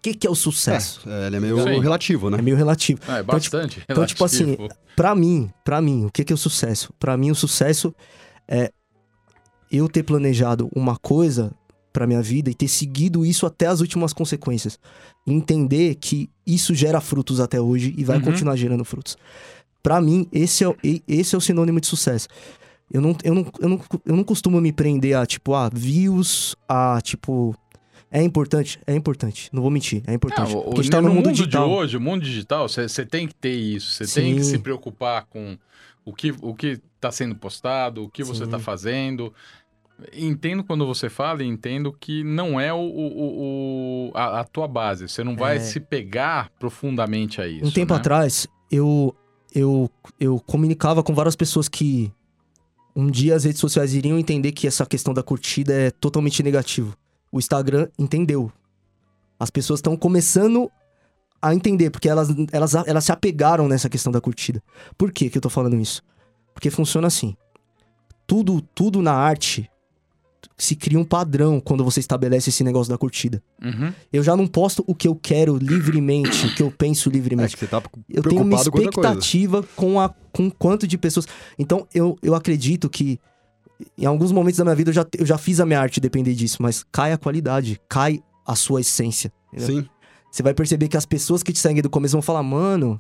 [0.04, 1.00] O que, que é o sucesso?
[1.08, 1.80] É, ele é meio Sim.
[1.80, 2.38] relativo, né?
[2.38, 3.00] É, meio relativo.
[3.08, 3.82] É, Então, tipo- bastante.
[3.88, 4.68] então, tipo assim, relativo.
[4.94, 6.92] Pra mim, pra mim, o que, que é o sucesso?
[6.98, 7.94] Pra mim, o sucesso
[8.46, 8.70] é
[9.72, 11.52] eu ter planejado uma coisa
[11.90, 14.78] pra minha vida e ter seguido isso até as últimas consequências.
[15.26, 18.24] Entender que isso gera frutos até hoje e vai Uhum.
[18.24, 19.16] continuar gerando frutos.
[19.82, 20.76] Pra mim, esse é, o-
[21.08, 22.28] esse é o sinônimo de sucesso.
[22.92, 26.54] Eu não, eu, não, eu, não, eu não costumo me prender a, tipo, a views,
[26.68, 27.54] a, tipo...
[28.16, 28.78] É importante?
[28.86, 29.50] É importante.
[29.52, 30.52] Não vou mentir, é importante.
[30.54, 31.66] Não, o- a gente tá no, mundo, digital.
[31.68, 34.04] de hoje, o mundo digital, você tem que ter isso.
[34.04, 35.58] Você tem que se preocupar com
[36.04, 38.44] o que o que está sendo postado, o que você Sim.
[38.44, 39.34] está fazendo.
[40.12, 44.66] Entendo quando você fala e entendo que não é o, o- o- a, a tua
[44.68, 45.08] base.
[45.08, 45.60] Você não vai É.
[45.60, 47.66] se pegar profundamente a isso.
[47.66, 47.98] Um tempo né?
[48.00, 49.14] atrás, eu,
[49.54, 52.12] eu, eu comunicava com várias pessoas que
[52.94, 56.96] um dia as redes sociais iriam entender que essa questão da curtida é totalmente negativo.
[57.34, 58.48] O Instagram entendeu.
[59.40, 60.70] As pessoas estão começando
[61.42, 64.62] a entender, porque elas, elas, elas se apegaram nessa questão da curtida.
[64.96, 66.00] Por que, que eu tô falando isso?
[66.54, 67.36] Porque funciona assim.
[68.24, 69.68] Tudo, tudo na arte
[70.56, 73.42] se cria um padrão quando você estabelece esse negócio da curtida.
[73.60, 73.92] Uhum.
[74.12, 77.56] Eu já não posto o que eu quero livremente, o que eu penso É livremente
[77.56, 81.26] que você tá eu tenho uma expectativa com a com quanto de pessoas.
[81.58, 83.18] Então, eu, eu acredito que
[83.98, 86.34] em alguns momentos da minha vida eu já, eu já fiz a minha arte depender
[86.34, 89.32] disso, mas cai a qualidade, cai a sua essência.
[89.52, 89.82] entendeu?
[89.82, 89.88] Sim.
[90.30, 92.98] Você vai perceber que as pessoas que te seguem do começo vão falar, mano,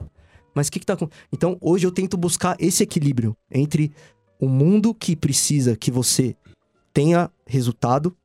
[0.54, 1.08] mas o que que tá com.
[1.32, 3.92] Então, hoje eu tento buscar esse equilíbrio entre
[4.40, 6.36] o mundo que precisa que você
[6.92, 8.16] tenha resultado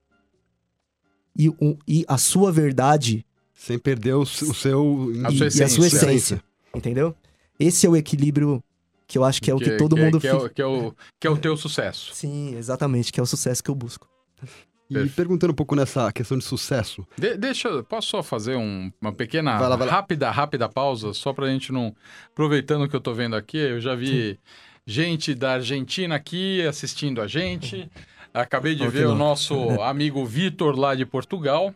[1.35, 5.11] e, o- e a sua verdade Sem perder o, o seu...
[5.25, 6.05] A e, sua e a sua essência.
[6.05, 6.43] essência.
[6.75, 7.15] Entendeu?
[7.59, 8.63] Esse é o equilíbrio
[9.09, 10.45] que eu acho que é o que, todo que, mundo que é, fica.
[10.45, 12.11] o, que, é o, que é o teu sucesso.
[12.15, 14.07] Sim, exatamente, que é o sucesso que eu busco.
[14.89, 15.15] E Perfeito.
[15.15, 17.05] perguntando um pouco nessa questão de sucesso.
[17.17, 19.93] De- deixa, eu- posso só fazer um- uma pequena, Vai lá, vai lá.
[19.93, 21.93] rápida, rápida pausa, só pra gente não...
[22.31, 24.39] Aproveitando o que eu tô vendo aqui, eu já vi
[24.85, 27.89] gente da Argentina aqui assistindo a gente.
[28.33, 31.73] Acabei de ver o nosso amigo Vitor lá de Portugal.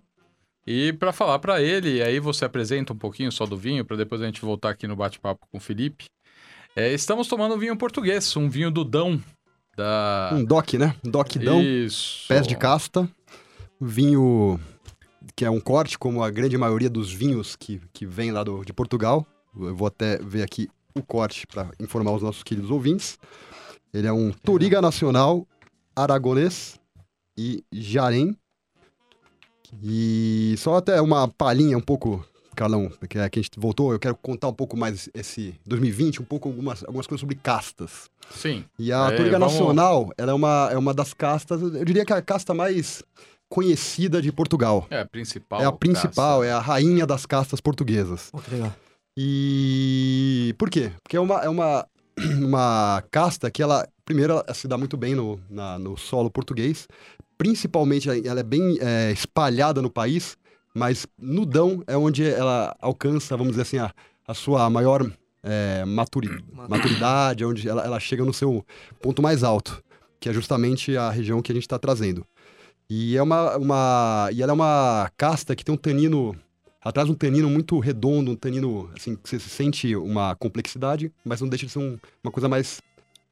[0.66, 4.22] E pra falar pra ele, aí você apresenta um pouquinho só do vinho, pra depois
[4.22, 6.06] a gente voltar aqui no bate-papo com o Felipe.
[6.76, 9.22] É, estamos tomando um vinho português, um vinho do Dão.
[9.78, 10.32] Da...
[10.34, 10.96] Um DOC, né?
[11.06, 12.28] Um DOCdão, Isso.
[12.28, 13.08] pés de casta.
[13.80, 14.60] Vinho
[15.36, 18.64] que é um corte, como a grande maioria dos vinhos que, que vem lá do,
[18.64, 19.26] de Portugal.
[19.56, 23.18] Eu vou até ver aqui o corte para informar os nossos queridos ouvintes.
[23.94, 25.48] Ele é um Toriga Nacional
[25.96, 26.80] Aragonês
[27.38, 28.36] e Jarém.
[29.82, 34.00] E só até uma palhinha um pouco, Carlão, que é que a gente voltou, eu
[34.00, 38.10] quero contar um pouco mais esse 2020, um pouco algumas, algumas coisas sobre castas.
[38.32, 38.64] Sim.
[38.80, 42.14] E a É, vamos- Nacional, ela é uma, é uma das castas, eu diria que
[42.14, 43.04] é a casta mais
[43.50, 44.88] conhecida de Portugal.
[44.90, 45.62] É a principal.
[45.62, 46.50] é a principal, caça.
[46.50, 48.30] é a rainha das castas portuguesas.
[48.32, 48.74] Pô, que legal.
[49.16, 50.92] E por quê?
[51.04, 51.86] Porque é uma, é uma,
[52.42, 56.88] uma casta que ela, primeiro, ela se dá muito bem no, na- no solo português,
[57.38, 60.38] principalmente ela é bem é, espalhada no país,
[60.74, 63.94] mas no Dão é onde ela alcança, vamos dizer assim, a,
[64.28, 65.10] a sua maior
[65.44, 68.66] é, maturi- maturidade, é onde ela, ela chega no seu
[69.02, 69.84] ponto mais alto,
[70.20, 72.26] que é justamente a região que a gente está trazendo.
[72.90, 76.36] E, é uma, uma, e ela é uma casta que tem um tanino
[76.94, 81.48] traz um tanino muito redondo, um tanino, assim, que você sente uma complexidade, mas não
[81.48, 82.82] deixa de ser um- uma coisa mais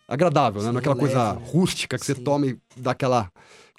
[0.08, 0.70] agradável, né?
[0.70, 1.42] Não é aquela leve, coisa né?
[1.52, 2.24] rústica que você Sim.
[2.24, 3.30] toma e dá aquela,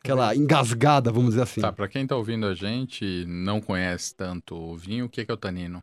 [0.02, 1.60] aquela engasgada, vamos dizer assim.
[1.60, 5.24] Tá, pra quem tá ouvindo a gente e não conhece tanto o vinho, o que
[5.24, 5.80] que é o tanino?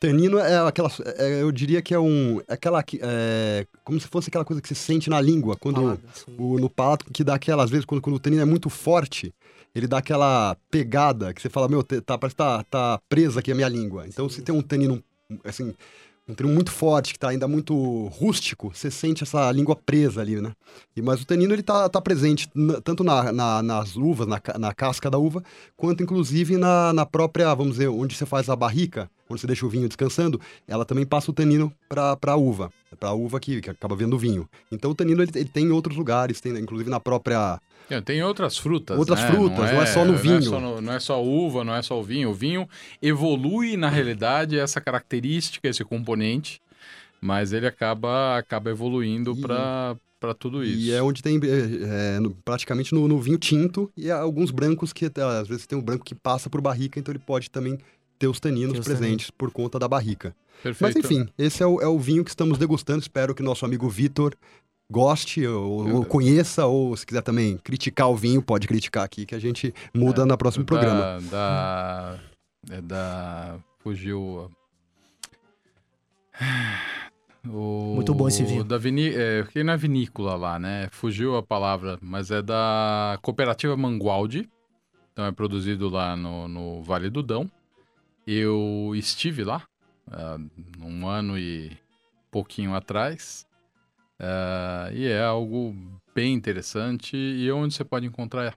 [0.00, 4.08] Tanino é aquela, é, eu diria que é um, é aquela, que- é, como se
[4.08, 6.34] fosse aquela coisa que você sente na língua, quando sim.
[6.36, 9.32] o, no palato, que dá aquela, às vezes, quando, quando o tanino é muito forte,
[9.72, 13.52] ele dá aquela pegada que você fala, meu, tá, parece que tá, tá presa aqui
[13.52, 14.04] a minha língua.
[14.08, 15.00] Então, se tem um tanino,
[15.44, 15.72] assim,
[16.28, 20.40] um tanino muito forte, que tá ainda muito rústico, você sente essa língua presa ali,
[20.40, 20.52] né?
[20.96, 22.48] E, mas o tanino, ele tá, tá presente
[22.84, 25.42] tanto na, na- nas uvas, na, na casca da uva,
[25.76, 29.66] quanto, inclusive, na, na própria, vamos dizer, onde você faz a barrica, onde você deixa
[29.66, 33.70] o vinho descansando, ela também passa o tanino pra, pra uva, pra uva que, que
[33.70, 34.48] acaba vendo o vinho.
[34.70, 38.22] Então, o tanino, ele, ele tem em outros lugares, tem, inclusive, na própria É, Tem
[38.22, 38.98] outras frutas.
[38.98, 39.30] Outras né?
[39.30, 40.42] frutas, não é só no Não é vinho.
[40.42, 42.30] só, no- não é só uva, não é só o vinho.
[42.30, 42.68] O vinho
[43.00, 46.60] evolui, na realidade, essa característica, esse componente,
[47.20, 50.78] mas ele acaba, acaba evoluindo para para tudo isso.
[50.78, 54.92] E é onde tem é, é, no, praticamente no, no, vinho tinto e alguns brancos
[54.92, 57.76] que às vezes tem um branco que passa por barrica, então ele pode também
[58.22, 59.30] ter os taninos presentes taninos.
[59.32, 60.34] por conta da barrica.
[60.62, 60.94] Perfeito.
[60.94, 63.00] Mas enfim, esse é o, é o vinho que estamos degustando.
[63.00, 64.36] Espero que nosso amigo Vitor
[64.88, 69.34] goste ou, ou, conheça, ou se quiser também criticar o vinho, pode criticar aqui, que
[69.34, 71.20] a gente muda é, no próximo da, programa.
[71.30, 72.18] Da,
[72.70, 73.58] é da.
[73.80, 74.48] Fugiu.
[77.44, 78.62] O, Muito bom esse vinho.
[78.62, 80.88] Da vini, é, que não é vinícola lá, né?
[80.92, 84.48] Fugiu a palavra, mas é da Cooperativa Mangualde.
[85.12, 87.50] Então é produzido lá no, no Vale do Dão.
[88.26, 89.62] Eu estive lá
[90.08, 91.78] uh, um ano e
[92.30, 93.46] pouquinho atrás.
[94.20, 95.74] Uh, e é algo
[96.14, 97.16] bem interessante.
[97.16, 98.56] E onde você pode encontrar?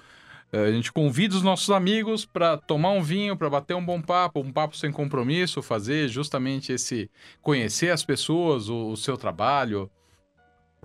[0.53, 4.01] Eh, a gente convida os nossos amigos para tomar um vinho, para bater um bom
[4.01, 7.11] papo, um papo sem compromisso, fazer justamente esse.
[7.43, 9.91] conhecer as pessoas, o, o seu trabalho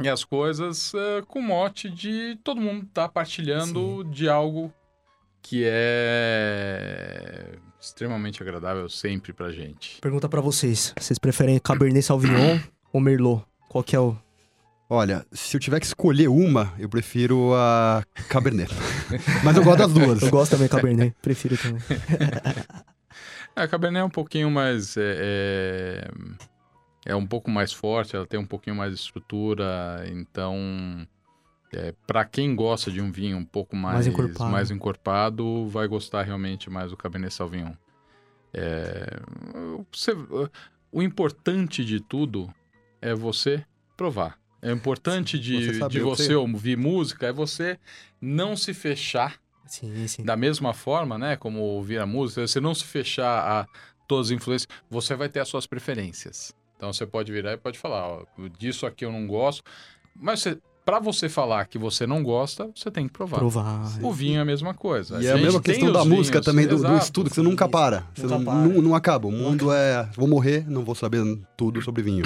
[0.02, 4.10] e as coisas uh, com mote de todo mundo estar tá partilhando Sim.
[4.10, 4.74] de algo
[5.42, 10.00] que é extremamente agradável sempre pra gente.
[10.00, 12.60] Pergunta para vocês, vocês preferem Cabernet Sauvignon
[12.94, 13.44] ou Merlot?
[13.68, 14.16] Qual que é o
[14.94, 18.70] Olha, se eu tiver que escolher uma, eu prefiro a Cabernet.
[19.42, 20.22] Mas eu gosto das duas.
[20.22, 21.82] Eu gosto também da Cabernet, prefiro também.
[23.56, 24.98] a Cabernet é um pouquinho mais.
[24.98, 25.16] É,
[27.06, 31.08] é, é, um pouco mais forte, ela tem um pouquinho mais de estrutura, então.
[31.74, 34.52] É, para quem gosta de um vinho um pouco mais, mais encorpado.
[34.52, 35.68] mais, encorpado.
[35.70, 37.72] vai gostar realmente mais do Cabernet Sauvignon.
[38.54, 39.22] É,
[39.90, 40.12] você,
[40.92, 42.54] o importante de tudo
[43.02, 43.64] é você
[43.96, 44.41] provar.
[44.62, 47.80] É importante de você, de você ouvir música é você
[48.22, 50.24] não se fechar sim, sim.
[50.24, 51.36] da mesma forma, né?
[51.36, 53.68] Como ouvir a música, você não se fechar a
[54.08, 56.54] todas as influências, você vai ter as suas preferências.
[56.78, 58.24] Então você pode virar e pode falar, ó,
[58.60, 59.64] disso aqui eu não gosto,
[60.16, 63.38] mas você, para você falar que você não gosta, você tem que provar.
[63.38, 64.00] Provar.
[64.02, 65.22] O vinho é a mesma coisa.
[65.22, 67.42] E a é a mesma questão da música vinhos, também, do, do, estudo, que você
[67.42, 68.08] nunca para.
[68.14, 69.28] Você não, não, não, acaba.
[69.28, 70.10] O mundo é.
[70.16, 71.22] Vou morrer, não vou saber
[71.56, 72.26] tudo sobre vinho.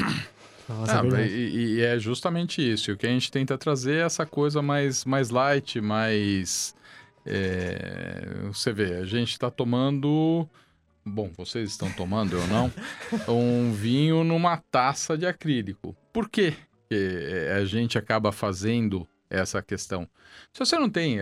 [0.67, 2.91] Nossa, ah, é e, e, é justamente isso.
[2.91, 6.75] O que a gente tenta trazer é essa coisa mais, mais light, mais.
[7.25, 10.47] É, você vê, a gente está tomando.
[11.05, 12.71] Bom, vocês estão tomando ou não?
[13.29, 15.95] um vinho numa taça de acrílico.
[16.11, 16.55] Por quê
[16.89, 20.07] que é, a gente acaba fazendo essa questão?
[20.51, 21.19] Se você não tem.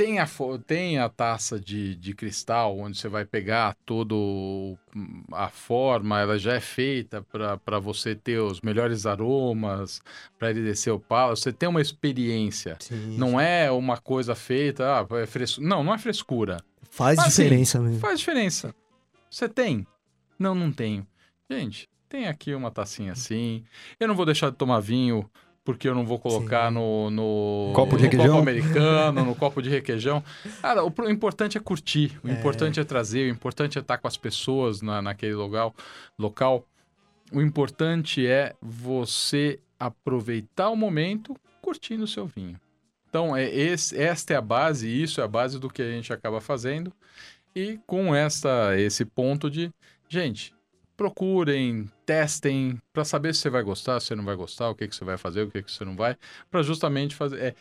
[0.00, 0.26] Tem a,
[0.66, 4.74] tem a taça de, de cristal, onde você vai pegar todo
[5.30, 10.00] a forma, ela já é feita para você ter os melhores aromas,
[10.38, 11.36] para ele descer o palo.
[11.36, 12.78] Você tem uma experiência.
[12.80, 13.42] Sim, não sim.
[13.42, 15.58] é uma coisa feita, ah, é fres...
[15.58, 16.64] não, não é frescura.
[16.90, 18.00] Faz Mas, diferença assim, mesmo.
[18.00, 18.74] Faz diferença.
[19.30, 19.86] Você tem?
[20.38, 21.06] Não, não tenho.
[21.50, 23.64] Gente, tem aqui uma tacinha assim.
[24.00, 25.30] Eu não vou deixar de tomar vinho
[25.70, 29.70] porque eu não vou colocar no, no, copo, de no copo americano, no copo de
[29.70, 30.22] requeijão.
[30.60, 32.32] Cara, o, o importante é curtir, o é.
[32.32, 35.72] importante é trazer, o importante é estar com as pessoas na, naquele local,
[36.18, 36.66] local.
[37.32, 42.60] O importante é você aproveitar o momento curtindo o seu vinho.
[43.08, 46.12] Então, é esse, esta é a base, isso é a base do que a gente
[46.12, 46.92] acaba fazendo.
[47.54, 49.72] E com esta, esse ponto de,
[50.08, 50.52] gente,
[51.00, 54.86] procurem, testem, para saber se você vai gostar, se você não vai gostar, o que,
[54.86, 56.14] que você vai fazer, o que, que você não vai,
[56.50, 57.40] para justamente fazer.
[57.40, 57.54] É,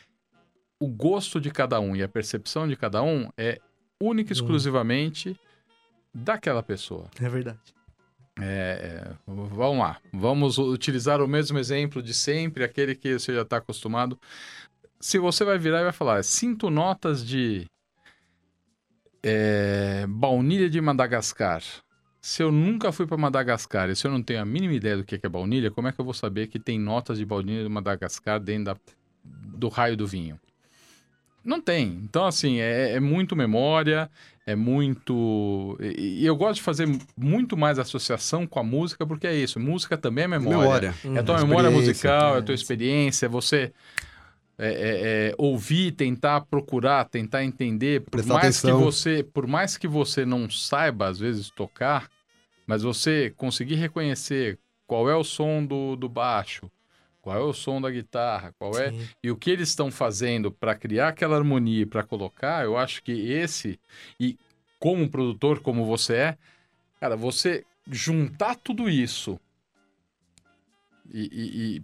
[0.78, 3.58] o gosto de cada um e a percepção de cada um é
[3.98, 4.42] única e uhum.
[4.42, 5.40] exclusivamente
[6.14, 7.10] daquela pessoa.
[7.18, 7.74] É verdade.
[8.42, 13.44] É, é, vamos lá, vamos utilizar o mesmo exemplo de sempre, aquele que você já
[13.44, 14.20] está acostumado.
[15.00, 17.68] Se você vai virar e vai falar, sinto notas de
[19.24, 21.64] é, baunilha de Madagascar
[22.22, 25.04] se eu nunca fui para Madagascar e se eu não tenho a mínima ideia do
[25.04, 27.70] que é baunilha, como é que eu vou saber que tem notas de baunilha de
[27.70, 28.78] Madagascar dentro da,
[29.24, 30.40] do raio do vinho?
[31.44, 32.00] Não tem.
[32.04, 34.10] Então, assim, é, é muito memória,
[34.46, 35.78] é muito.
[35.80, 39.60] E, e, eu gosto de fazer muito mais associação com a música, porque é isso.
[39.60, 40.60] Música também é memória.
[40.60, 40.96] memória.
[41.16, 43.72] É a tua memória musical, é a tua experiência, é você.
[44.62, 48.78] É, é, é, ouvir, tentar procurar, tentar entender, por Prestar mais atenção.
[48.78, 52.10] que você, por mais que você não saiba às vezes tocar,
[52.68, 56.70] mas você conseguir reconhecer qual é o som do, do baixo,
[57.22, 59.08] qual é o som da guitarra, qual é Sim.
[59.24, 63.02] e o que eles estão fazendo para criar aquela harmonia e para colocar, eu acho
[63.02, 63.80] que esse
[64.20, 64.38] e
[64.78, 66.38] como produtor como você é,
[67.00, 69.40] cara, você juntar tudo isso
[71.12, 71.84] e, e- e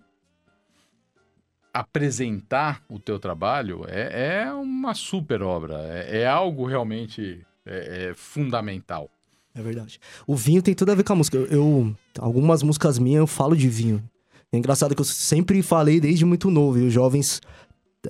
[1.80, 8.14] apresentar o teu trabalho é, é uma super obra, é, é algo realmente é- é
[8.16, 9.10] fundamental.
[9.54, 10.00] É verdade.
[10.28, 11.38] O vinho tem tudo a ver com a música.
[11.38, 14.04] Eu, eu- algumas músicas minhas eu falo de vinho.
[14.52, 16.78] É engraçado que eu sempre falei desde muito novo.
[16.78, 17.42] E os jovens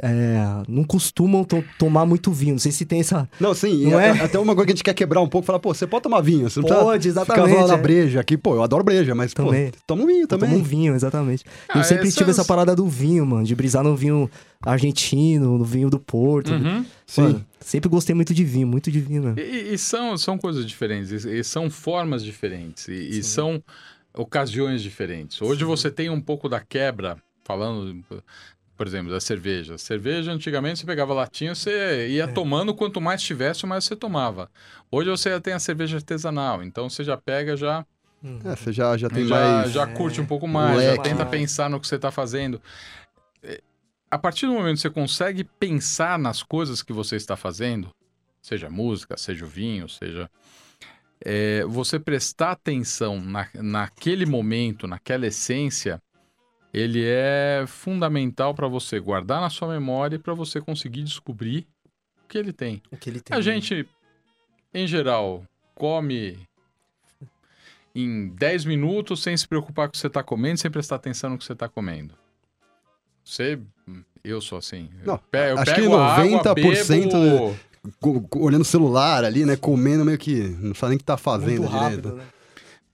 [0.02, 2.54] é, não costumam to- tomar muito vinho.
[2.54, 3.28] Não sei se tem essa.
[3.40, 4.12] Não, sim, Não é?
[4.12, 6.04] a- até uma coisa que a gente quer quebrar um pouco, falar, pô, você pode
[6.04, 7.68] tomar vinho, você não Pode, exatamente, ficar é.
[7.68, 9.72] na breja aqui, pô, eu adoro breja, mas, Também.
[9.72, 10.50] pô, toma um vinho também.
[10.50, 11.44] Toma um vinho, exatamente.
[11.70, 13.44] Ah, eu sempre tive essa parada do vinho, mano.
[13.44, 14.30] De brisar no vinho
[14.64, 16.52] argentino, no vinho do Porto.
[16.52, 16.86] Uhum.
[17.06, 17.22] Sim.
[17.22, 19.40] Mano, sempre gostei muito de vinho, muito de vinho, mano.
[19.40, 23.64] E, e são, são coisas diferentes, e, e são formas diferentes, e, e são
[24.14, 25.42] ocasiões diferentes.
[25.42, 28.04] Hoje você tem um pouco da quebra, falando,
[28.78, 29.78] por exemplo, da cerveja.
[29.78, 34.50] Cerveja, antigamente, você pegava latinha, você ia tomando, quanto mais tivesse, mais você tomava.
[34.92, 37.86] Hoje você já tem a cerveja artesanal, então você já pega, já,
[38.44, 39.72] É, você já, já tem já, mais...
[39.72, 41.04] já curte um pouco mais, já leque.
[41.04, 41.30] tenta Mais.
[41.30, 42.62] pensar no que você está fazendo.
[43.44, 43.62] É,
[44.12, 47.90] A partir do momento que você consegue pensar nas coisas que você está fazendo,
[48.42, 50.30] seja música, seja o vinho, seja.
[51.24, 56.00] é, você prestar atenção na, naquele momento, naquela essência,
[56.78, 61.66] ele é fundamental para você guardar na sua memória e para você conseguir descobrir
[62.26, 62.82] o que ele tem.
[62.92, 63.38] O que ele tem.
[63.38, 63.88] A gente,
[64.74, 66.38] em geral, come
[67.96, 71.30] em 10 minutos sem se preocupar com o que você está comendo, sem prestar atenção
[71.30, 72.14] no que você está comendo.
[73.24, 73.58] Você.
[74.24, 74.90] Eu sou assim.
[75.02, 77.60] Eu Não, eu acho pego que a água, 90% bebo...
[78.02, 81.06] co- co- olhando o celular ali, né, comendo meio que não sabe nem o que
[81.06, 82.18] tá fazendo muito rápido, direito.
[82.18, 82.26] né?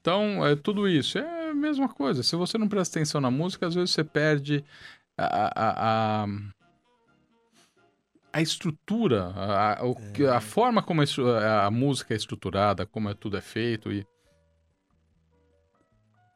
[0.01, 1.17] Então, é tudo isso.
[1.17, 2.23] É mesma coisa.
[2.23, 4.63] Se você não presta atenção na música, às vezes você perde
[5.17, 6.27] a, a, a,
[8.33, 13.09] a estrutura, a, a- o que- a forma como a, a música é estruturada, como
[13.09, 14.05] é, tudo é feito e,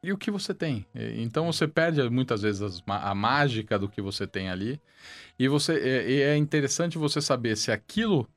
[0.03, 0.85] e o que você tem.
[0.93, 4.79] Então você perde muitas vezes as a mágica do que você tem ali.
[5.39, 8.27] E, você, é, e é interessante você saber se aquilo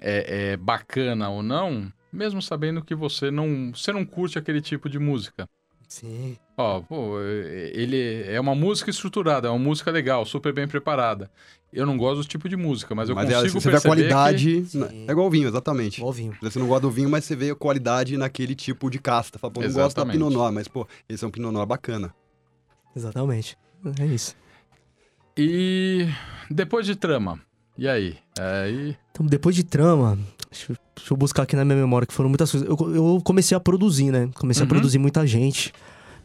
[0.00, 4.88] é, é bacana ou não, mesmo sabendo que você não, você não curte aquele tipo
[4.88, 5.48] de música.
[5.88, 6.36] Sim.
[6.56, 11.30] Ó, pô, é- ele é uma música estruturada, é uma música legal, super bem preparada.
[11.72, 13.80] Eu não gosto do tipo de música, mas eu Mas é, consigo você vê a
[13.80, 15.04] perceber qualidade, que- Sim.
[15.08, 15.98] é igual o vinho, exatamente.
[15.98, 16.36] Igual vinho.
[16.40, 19.38] Você não gosta do vinho, mas você vê a qualidade naquele tipo de casta.
[19.38, 20.06] Fala, pô, não gosto da.
[20.06, 22.14] Pinot Noir, mas, pô, esse é um Pinot Noir bacana.
[22.94, 23.58] Exatamente.
[24.00, 24.36] É isso.
[25.36, 26.06] E
[26.48, 27.40] depois de trama,
[27.76, 28.16] e aí?
[28.38, 28.96] Aí...
[29.10, 30.16] Então, depois de trama,
[30.54, 32.68] deixa eu, deixa eu buscar aqui na minha memória, que foram muitas coisas.
[32.68, 34.30] Eu, eu comecei a produzir, né?
[34.34, 34.66] Comecei Uhum.
[34.66, 35.72] a produzir muita gente.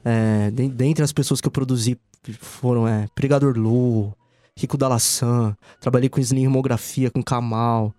[0.05, 1.97] É, de- dentre as pessoas que eu produzi
[2.39, 4.13] foram é, Pregador Lu,
[4.57, 7.93] Rico Dalassan, trabalhei com Slim Homografia, com Kamal.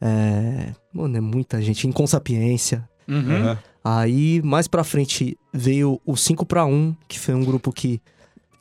[0.00, 1.86] É, mano, é muita gente.
[1.86, 2.88] Em Consapiência.
[3.08, 3.56] Uhum.
[3.84, 8.00] Aí, mais pra frente, veio o 5 para 1, que foi um grupo que,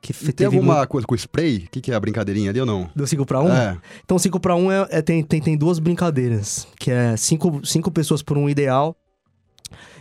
[0.02, 1.66] que E tem teve alguma coisa com spray?
[1.68, 2.90] O que, que é a brincadeirinha ali ou não?
[2.96, 3.50] Do 5 para 1?
[3.54, 3.78] É.
[4.04, 7.92] Então, 5 para 1 é, é- tem, tem, tem duas brincadeiras, que é cinco, cinco
[7.92, 8.96] pessoas por um ideal.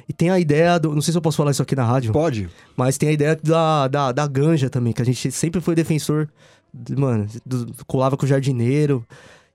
[0.09, 0.93] E tem a ideia do.
[0.95, 2.49] Não sei se eu posso falar isso aqui na rádio, Pode?
[2.77, 6.29] mas tem a ideia da, da, da ganja também, que a gente sempre foi defensor.
[6.75, 9.07] de- mano, do- colava com o jardineiro.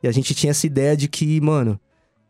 [0.04, 1.80] E a gente tinha essa ideia de que, mano,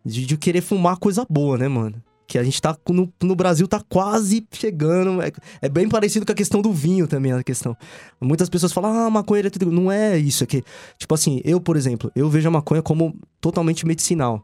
[0.04, 2.02] de, de querer fumar coisa boa, né, mano?
[2.36, 2.78] Que a gente tá.
[2.90, 5.22] No, no Brasil tá quase chegando.
[5.22, 7.78] É, é bem parecido com a questão do vinho também, a questão.
[8.20, 9.72] Muitas pessoas falam, ah, maconha é tudo.
[9.72, 10.62] Não é isso aqui.
[10.98, 14.44] Tipo assim, eu, por exemplo, eu vejo a maconha como totalmente medicinal.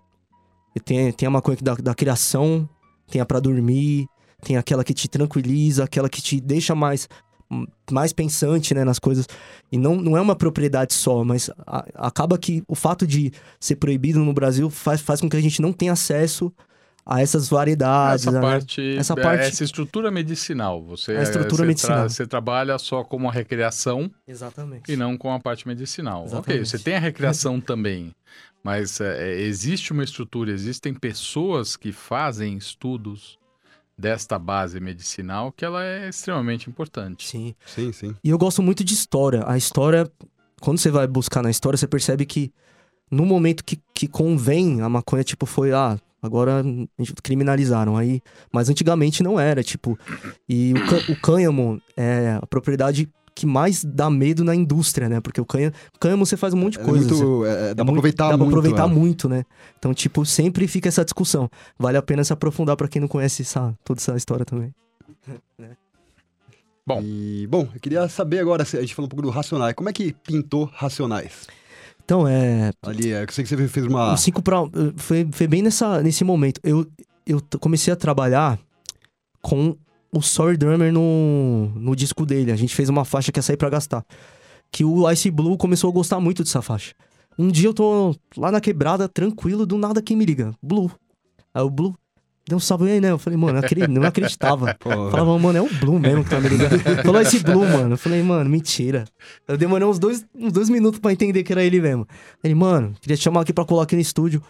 [0.74, 2.66] E tem, tem a maconha que da, da criação,
[3.10, 4.08] tem a pra dormir,
[4.42, 7.10] tem aquela que te tranquiliza, aquela que te deixa mais
[7.92, 9.28] mais pensante, né, nas coisas.
[9.70, 13.76] E não, não é uma propriedade só, mas a- acaba que o fato de ser
[13.76, 16.50] proibido no Brasil faz, faz com que a gente não tenha acesso
[17.06, 18.26] a essas variedades.
[18.28, 18.42] Essa né?
[18.42, 20.84] parte, Essa é, parte- essa estrutura medicinal.
[20.86, 22.10] Você, A estrutura você tra- medicinal.
[22.10, 24.92] você trabalha só como a recreação Exatamente.
[24.92, 26.22] e não com a parte medicinal.
[26.22, 26.70] Ok, Exatamente.
[26.70, 28.14] você tem a recreação também,
[28.64, 33.40] mas é, é, existe uma estrutura, existem pessoas que fazem estudos
[33.98, 37.28] desta base medicinal que ela é extremamente importante.
[37.28, 37.54] Sim.
[37.68, 38.16] Sim, sim.
[38.24, 39.44] E eu gosto muito de história.
[39.46, 40.10] A história,
[40.60, 42.52] quando você vai buscar na história, você percebe que
[43.12, 47.98] no momento que, que convém, a maconha, tipo, foi, ah, agora a gente criminalizaram.
[47.98, 49.98] Aí, mas antigamente não era, tipo.
[50.48, 55.22] E o, cã- o cânhamo é a propriedade que mais dá medo na indústria, né?
[55.22, 57.08] Porque o cânhamo, cânhamo você faz um monte de É coisa.
[57.08, 58.50] muito, você- é, dá é pra muito- aproveitar dá muito.
[58.52, 58.94] pra aproveitar é.
[58.94, 59.46] muito, né?
[59.80, 61.50] Então, tipo, sempre fica essa discussão.
[61.80, 64.74] Vale a pena se aprofundar pra quem não conhece essa, toda essa história também.
[66.86, 67.00] Bom.
[67.02, 69.74] E, bom, eu queria saber agora, a gente falou um pouco do Racionais.
[69.76, 71.48] Como é que pintou Racionais?
[72.12, 72.74] Então, é.
[72.82, 74.12] Ali, é, eu sei que você fez uma...
[74.12, 74.58] O 5 pra.
[74.98, 76.60] Foi, foi bem nessa, nesse momento.
[76.62, 76.86] Eu,
[77.26, 78.60] eu comecei a trabalhar
[79.42, 79.78] com
[80.12, 82.52] o Sorry Drummer no, no disco dele.
[82.52, 84.04] A gente fez uma faixa que ia sair pra gastar.
[84.70, 86.94] Que o Ice Blue começou a gostar muito dessa faixa.
[87.40, 90.54] Um dia eu tô lá na quebrada, tranquilo, do nada quem me liga?
[90.62, 90.92] Blue.
[91.54, 91.96] Aí o Blue
[92.48, 93.12] deu um salve aí, né?
[93.12, 94.76] Eu falei, mano, não acreditava.
[94.80, 96.80] Pô, Falava, mano, é o Blue mesmo que tá me ligando.
[97.04, 97.94] Falou esse Blue, mano.
[97.94, 99.06] Eu falei, mano, mentira.
[99.48, 102.08] Eu demorei uns dois, uns dois minutos pra entender que era ele mesmo.
[102.44, 104.42] Ele, mano, queria te chamar aqui pra colar aqui no estúdio.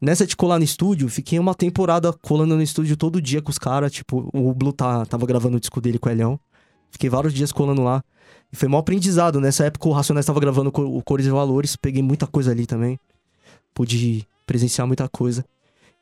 [0.00, 3.58] Nessa de colar no estúdio, fiquei uma temporada colando no estúdio todo dia com os
[3.58, 3.90] caras.
[3.90, 6.38] Tipo, o Blue tá, tava gravando o disco dele com o Elhão.
[6.90, 8.02] Fiquei vários dias colando lá.
[8.52, 9.40] E foi mó aprendizado.
[9.40, 11.74] Nessa época o Racionais tava gravando o Cores e Valores.
[11.76, 12.98] Peguei muita coisa ali também.
[13.74, 15.44] Pude presenciar muita coisa.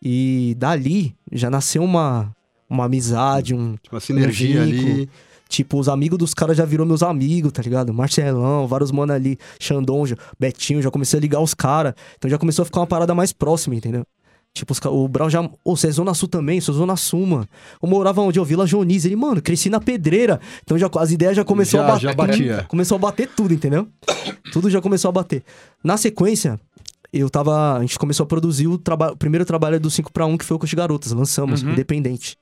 [0.09, 2.31] E dali já nasceu uma,
[2.71, 4.93] uma amizade, um, uma sinergia vínculo.
[4.93, 5.11] ali.
[5.49, 7.93] Tipo, os amigos dos caras já virou meus amigos, tá ligado?
[7.93, 10.05] Marcelão, vários mano ali, Xandon,
[10.39, 11.93] Betinho, já comecei a ligar os caras.
[12.17, 14.05] Então já começou a ficar uma parada mais próxima, entendeu?
[14.55, 15.43] Tipo, os o Brau já.
[15.65, 17.49] Ô, você é Zona Sul também, sou Zona Sul, mano.
[17.83, 18.39] Eu morava onde?
[18.39, 19.05] Eu Vila Jonis.
[19.05, 20.41] Ele, mano, cresci na pedreira.
[20.63, 22.03] Então já, as ideias já começou Já- a bater.
[22.03, 22.65] já batia.
[22.69, 23.89] Começou a bater tudo, entendeu?
[24.53, 25.43] tudo já começou a bater.
[25.85, 26.59] Na sequência,
[27.19, 27.77] eu tava.
[27.77, 30.45] A gente começou a produzir o, traba- o primeiro trabalho do 5 para 1, que
[30.45, 31.13] foi o as Garotas.
[31.13, 31.73] Lançamos, Uhum.
[31.73, 32.37] independente.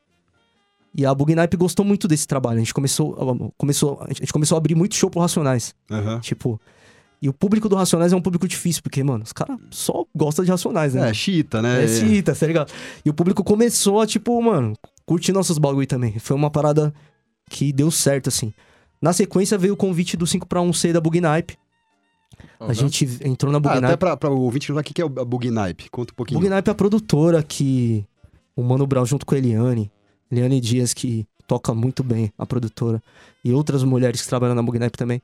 [0.97, 2.57] E a Bugnipe gostou muito desse trabalho.
[2.57, 5.75] A gente começou, começou, a gente começou a abrir muito show pro Racionais.
[5.91, 6.21] Aham.
[6.21, 6.61] Tipo.
[7.23, 10.45] E o público do Racionais é um público difícil, porque, mano, os caras só gostam
[10.45, 11.09] de Racionais, né?
[11.09, 11.83] É, chita, né?
[11.85, 12.71] É cita, tá ligado?
[13.03, 14.75] E o público começou a, tipo, mano,
[15.07, 16.19] curtir nossos bagulho também.
[16.19, 16.93] Foi uma parada
[17.49, 18.53] que deu certo, assim.
[19.01, 21.57] Na sequência veio o convite do 5 para 1C da Bugnipe.
[22.69, 23.97] A gente entrou na Ah, até Bugnipe.
[23.99, 25.89] pra, pra o ouvinte não o que é a Bugnipe.
[25.91, 26.41] Conta um pouquinho.
[26.41, 28.05] Bugnipe é a produtora que
[28.57, 29.91] o Mano Brown junto com a Eliane,
[30.31, 33.03] Eliane Dias, que toca muito bem, a produtora,
[33.45, 35.21] e outras mulheres que trabalham na Bugnipe também,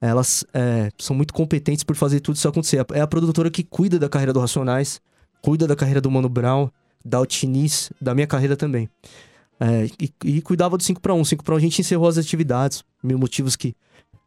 [0.00, 2.84] elas é, são muito competentes por fazer tudo isso acontecer.
[2.92, 5.00] É a produtora que cuida da carreira do Racionais,
[5.40, 6.68] cuida da carreira do Mano Brown,
[7.04, 8.88] da Altinis, da minha carreira também.
[9.60, 11.24] É, e, e cuidava do 5 para 1.
[11.24, 13.76] 5 para 1 a gente encerrou as atividades, mil motivos que...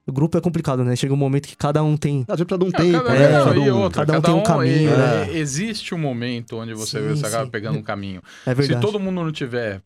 [0.08, 0.96] O grupo é complicado, né?
[0.96, 2.26] Chega um momento que cada um tem...
[2.28, 3.16] Às vezes precisa de um tempo, cada, né?
[3.16, 5.38] é, Precisa cada, de e um- outra, cada um tem um caminho, é, né?
[5.38, 7.50] Existe um momento onde você, Sim, você acaba sim.
[7.50, 8.22] pegando um caminho.
[8.46, 8.80] É verdade.
[8.80, 9.82] Se todo mundo não tiver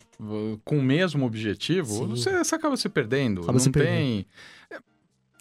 [0.65, 3.39] com o mesmo objetivo, você, você acaba se perdendo.
[3.41, 3.95] Acaba não se perdendo.
[3.95, 4.25] tem.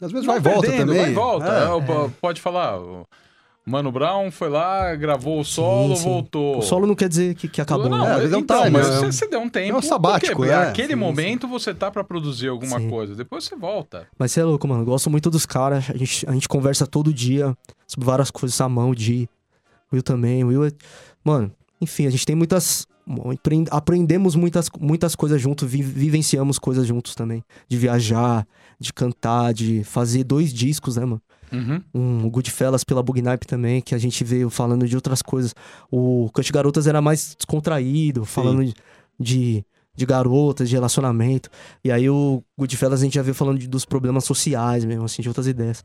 [0.00, 1.02] Às vezes Não vai e volta perdendo, também.
[1.02, 1.46] Vai e volta.
[1.46, 2.04] É.
[2.06, 2.78] É, Pode falar.
[3.68, 6.04] O Mano Brown foi lá, gravou o solo, sim.
[6.04, 6.58] voltou.
[6.58, 8.06] O solo não quer dizer que, que acabou, Não, né?
[8.08, 8.96] É, às vezes é um então, time, mas né?
[8.96, 9.74] você, você deu um tempo.
[9.74, 10.54] É um sabático, porque é.
[10.54, 12.88] Aquele Sim, momento você tá pra produzir alguma Sim.
[12.88, 13.14] coisa.
[13.14, 14.06] Depois você volta.
[14.18, 14.84] Mas você é louco, mano.
[14.84, 15.90] Gosto muito dos caras.
[15.90, 17.54] A gente, a gente conversa todo dia
[17.86, 18.54] sobre várias coisas.
[18.56, 19.28] Samão, Di,
[19.92, 20.42] Will também.
[20.44, 20.70] Will é...
[21.22, 22.86] Mano, enfim, a gente tem muitas.
[23.34, 27.44] aprend- Aprendemos muitas, muitas coisas juntos, vi- vivenciamos coisas juntos também.
[27.68, 28.46] De viajar,
[28.80, 31.20] de cantar, de fazer dois discos, né, mano?
[31.53, 31.82] Uhum.
[31.94, 35.55] Um Goodfellas pela Bugnipe também, que a gente veio falando de outras coisas.
[35.90, 38.74] O Cante Garotas era mais descontraído, falando de-
[39.18, 41.49] de, de garotas, de relacionamento.
[41.84, 45.22] E aí o Goodfellas a gente já veio falando de- dos problemas sociais mesmo, assim,
[45.22, 45.84] de outras ideias.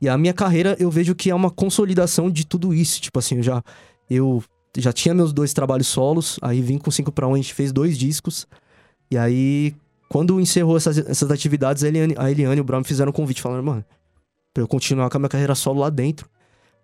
[0.00, 3.00] E a minha carreira, eu vejo que é uma consolidação de tudo isso.
[3.00, 3.62] Tipo assim, eu já,
[4.10, 4.42] eu
[4.76, 7.72] já tinha meus dois trabalhos solos, aí vim com 5 para 1, a gente fez
[7.72, 8.46] dois discos.
[9.10, 9.74] E aí,
[10.10, 13.12] quando encerrou essas, essas atividades, a Eliane, a Eliane e o Brown me fizeram um
[13.12, 13.84] convite, falando, mano,
[14.56, 16.26] pra eu continuar com a minha carreira solo lá dentro.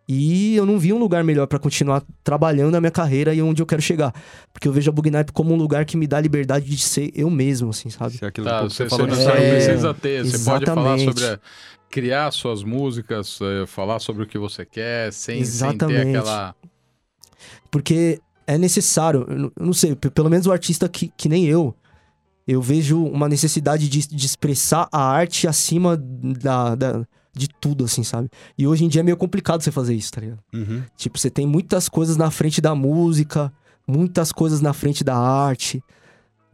[0.07, 3.63] E eu não vi um lugar melhor pra continuar trabalhando a minha carreira e onde
[3.63, 4.13] eu quero chegar.
[4.53, 7.11] Porque eu vejo a Bugnipe como um lugar que me dá a liberdade de ser
[7.15, 8.19] eu mesmo, assim, sabe?
[8.19, 10.23] Se é aquilo Tá, que você, você falou não É, precisa ter.
[10.27, 11.21] Você pode falar exatamente.
[11.21, 11.25] sobre.
[11.35, 11.41] a-
[11.89, 16.17] criar suas músicas, eh, falar sobre o que você quer, sem, sem ter Exatamente.
[16.19, 16.55] aquela.
[17.71, 21.75] Porque é necessário, eu não- sei, pelo menos o artista que, que nem eu,
[22.47, 28.03] eu vejo uma necessidade de, de expressar a arte acima da, da- de tudo, assim,
[28.05, 28.29] sabe?
[28.59, 30.41] E hoje em dia é meio complicado você fazer isso, tá ligado?
[30.53, 30.83] Uhum.
[30.97, 33.53] Tipo, você tem muitas coisas na frente da música,
[33.87, 35.83] muitas coisas na frente da arte.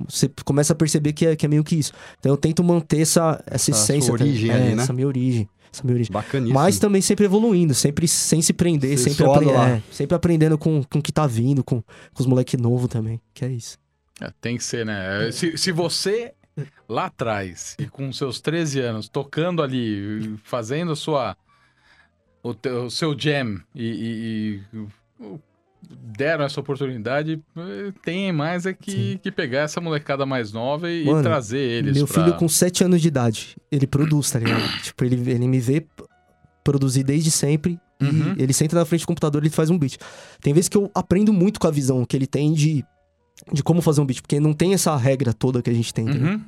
[0.08, 1.92] Você começa a perceber que é, que é meio que isso.
[2.20, 4.16] Então eu tento manter essa, essa Essa essência.
[4.16, 4.82] tá origem é, ali, né?
[4.84, 5.48] Essa minha origem.
[5.72, 6.12] Essa minha origem.
[6.12, 6.54] Bacaníssimo.
[6.58, 10.82] Mas também sempre evoluindo, sempre sem se prender, Você sempre, apre- é, sempre aprendendo com,
[10.84, 13.76] com o que tá vindo, com, com os moleque novo também, que é isso.
[14.20, 15.30] É, tem que ser, né?
[15.32, 16.32] Se, se você
[16.88, 21.36] lá atrás, e com seus 13 anos, tocando ali, fazendo sua.
[22.42, 24.62] O, teu- o seu jam e.
[24.72, 25.38] e- e-
[25.90, 31.02] deram essa oportunidade, eh, tem mais é que, que pegar essa molecada mais nova e,
[31.02, 32.24] e Mano, trazer eles Meu pra...
[32.24, 34.60] filho com 7 anos de idade, ele produz, tá ligado?
[34.82, 35.86] tipo, ele, ele me vê
[36.64, 37.78] produzir desde sempre.
[38.00, 38.34] Uhum.
[38.36, 39.98] E ele senta na frente do computador e ele faz um beat.
[40.40, 42.84] Tem vezes que eu aprendo muito com a visão que ele tem de,
[43.52, 46.08] de como fazer um beat, porque não tem essa regra toda que a gente tem?
[46.08, 46.44] Uhum.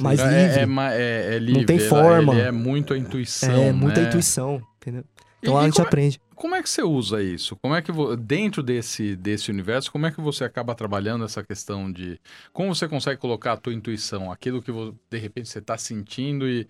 [0.00, 0.60] Mais é, livre.
[0.60, 1.64] É, ma- é- é livre.
[1.64, 2.32] tem ela- forma.
[2.34, 4.08] Ele é muito a intuição, É, muita né?
[4.08, 5.04] intuição, entendeu?
[5.40, 6.20] Então e a gente como é- aprende.
[6.34, 7.56] Como é que você usa isso?
[7.56, 11.90] Como é que dentro desse, desse universo, como é que você acaba trabalhando essa questão
[11.90, 12.20] de
[12.52, 14.70] como você consegue colocar a tua intuição, aquilo que
[15.10, 16.68] de repente você está sentindo e,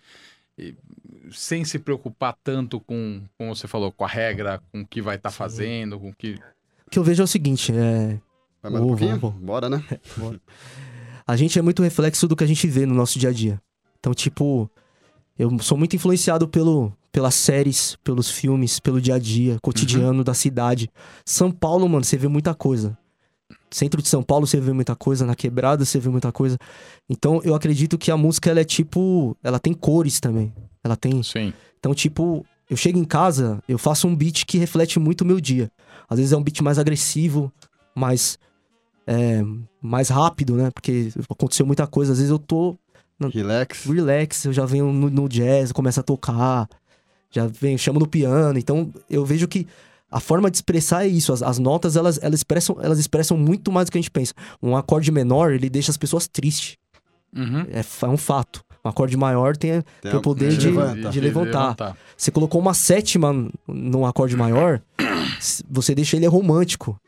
[0.57, 0.77] e
[1.33, 5.17] sem se preocupar tanto com, como você falou, com a regra, com o que vai
[5.17, 6.39] estar fazendo, com o que
[6.87, 8.21] O que eu vejo é o seguinte, é...
[8.67, 9.19] Vai mais um Vou, pouquinho?
[9.19, 9.31] vou.
[9.31, 9.85] Bora, né?
[11.27, 13.61] A gente é muito reflexo do que a gente vê no nosso dia a dia.
[13.99, 14.71] Então, tipo,
[15.37, 20.35] eu sou muito influenciado pelo, pelas séries, pelos filmes, pelo dia a dia, cotidiano da
[20.35, 20.89] cidade.
[21.25, 22.97] São Paulo, mano, você vê muita coisa.
[23.73, 26.57] Centro de São Paulo você vê muita coisa, na quebrada você vê muita coisa.
[27.09, 30.55] Então, eu acredito que a música ela é tipo, ela tem cores também.
[30.85, 31.53] Ela tem sim.
[31.81, 35.41] então, tipo, eu chego em casa, eu faço um beat que reflete muito o meu
[35.41, 35.73] dia.
[36.09, 37.53] Às vezes é um beat mais agressivo,
[37.97, 38.39] mais,
[39.07, 39.43] é,
[39.81, 40.71] mais rápido, né?
[40.71, 42.13] Porque aconteceu muita coisa.
[42.13, 42.77] Às vezes eu tô
[43.33, 43.85] Relax.
[43.85, 46.69] relax, eu já venho no, no jazz, começo a tocar,
[47.31, 48.59] já venho, chamo no piano.
[48.59, 49.67] Então, eu vejo que
[50.11, 51.33] a forma de expressar é isso.
[51.33, 54.35] As, as notas, elas, elas, expressam, elas expressam muito mais do que a gente pensa.
[54.63, 56.77] Um acorde menor, ele deixa as pessoas tristes.
[57.35, 57.67] Uhum.
[57.71, 58.65] É, é um fato.
[58.85, 61.11] Um acorde maior tem, Tem tem o poder de, levanta.
[61.11, 61.97] de levantar.
[62.17, 63.33] Você colocou uma sétima
[63.67, 64.81] num acorde maior,
[65.69, 66.99] você deixa ele romântico.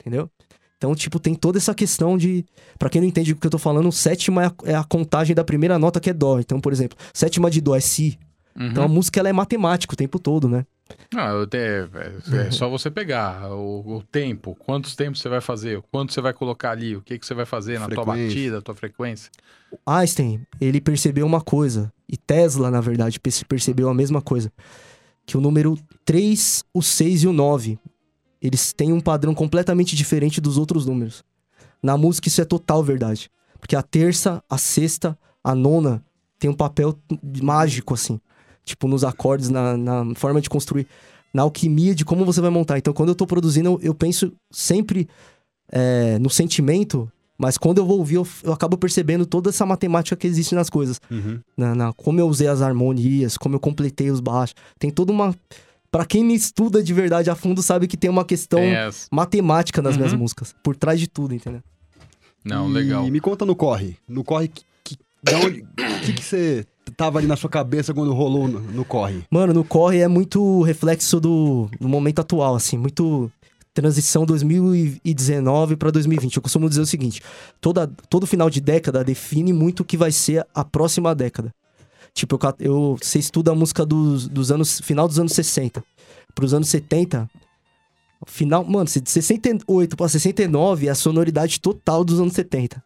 [0.00, 0.30] Entendeu?
[0.78, 2.46] Então, tipo, tem toda essa questão de.
[2.78, 5.34] Pra quem não entende o que eu tô falando, sétima é a, é a contagem
[5.34, 6.38] da primeira nota que é Dó.
[6.38, 8.16] Então, por exemplo, sétima de Dó é Si.
[8.56, 8.68] Uhum.
[8.68, 10.64] Então a música ela é matemática o tempo todo, né?
[11.12, 16.12] Não, é, é só você pegar o, o tempo, quantos tempos você vai fazer, quanto
[16.14, 19.30] você vai colocar ali, o que, que você vai fazer na tua batida, tua frequência.
[19.86, 24.50] Einstein, ele percebeu uma coisa, e Tesla, na verdade, perce- percebeu a mesma coisa.
[25.26, 25.76] Que o número
[26.06, 27.78] 3, o 6 e o 9,
[28.40, 31.24] eles têm um padrão completamente diferente dos outros números.
[31.82, 33.30] Na música isso é total verdade.
[33.60, 36.02] Porque a terça, a sexta, a nona
[36.38, 36.96] tem um papel
[37.42, 38.20] mágico, assim.
[38.64, 40.86] Tipo, nos acordes, na, na forma de construir,
[41.34, 42.78] na alquimia de como você vai montar.
[42.78, 45.08] Então, quando eu tô produzindo, eu, eu penso sempre
[45.70, 50.16] é, no sentimento, mas quando eu vou ouvir, eu, eu acabo percebendo toda essa matemática
[50.16, 51.00] que existe nas coisas.
[51.10, 51.40] Uhum.
[51.56, 54.54] Na, na- como eu usei as harmonias, como eu completei os baixos.
[54.78, 55.34] Tem toda uma.
[55.90, 59.80] Pra quem me estuda de verdade a fundo, sabe que tem uma questão as- matemática
[59.80, 60.18] nas minhas Uhum.
[60.18, 60.54] músicas.
[60.62, 61.62] Por trás de tudo, entendeu?
[62.44, 63.06] Não, e legal.
[63.08, 63.96] me conta no corre.
[64.06, 65.64] No corre, que, que, da onde-
[66.04, 66.66] que, que você
[66.96, 69.22] tava ali na sua cabeça quando rolou no, no corre?
[69.30, 73.30] Mano, no corre é muito reflexo do, do momento atual, assim, muito
[73.74, 76.36] transição 2019 pra 2020.
[76.36, 77.22] Eu costumo dizer o seguinte:
[77.60, 81.50] toda, todo final de década define muito o que vai ser a próxima década.
[82.14, 84.80] Tipo, eu, eu, você estuda a música dos, dos anos.
[84.80, 85.82] final dos anos 60
[86.34, 87.28] pros anos 70.
[88.26, 92.82] Final, mano, de 68 pra 69 é a sonoridade total dos anos 70.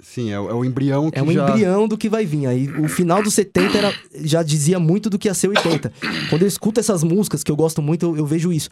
[0.00, 1.48] Sim, é, o- é o embrião que É um já...
[1.50, 2.46] embrião do que vai vir.
[2.46, 3.92] Aí o final dos 70 era,
[4.22, 5.92] já dizia muito do que ia ser 80.
[6.30, 8.70] Quando eu escuto essas músicas, que eu gosto muito, eu, eu vejo isso.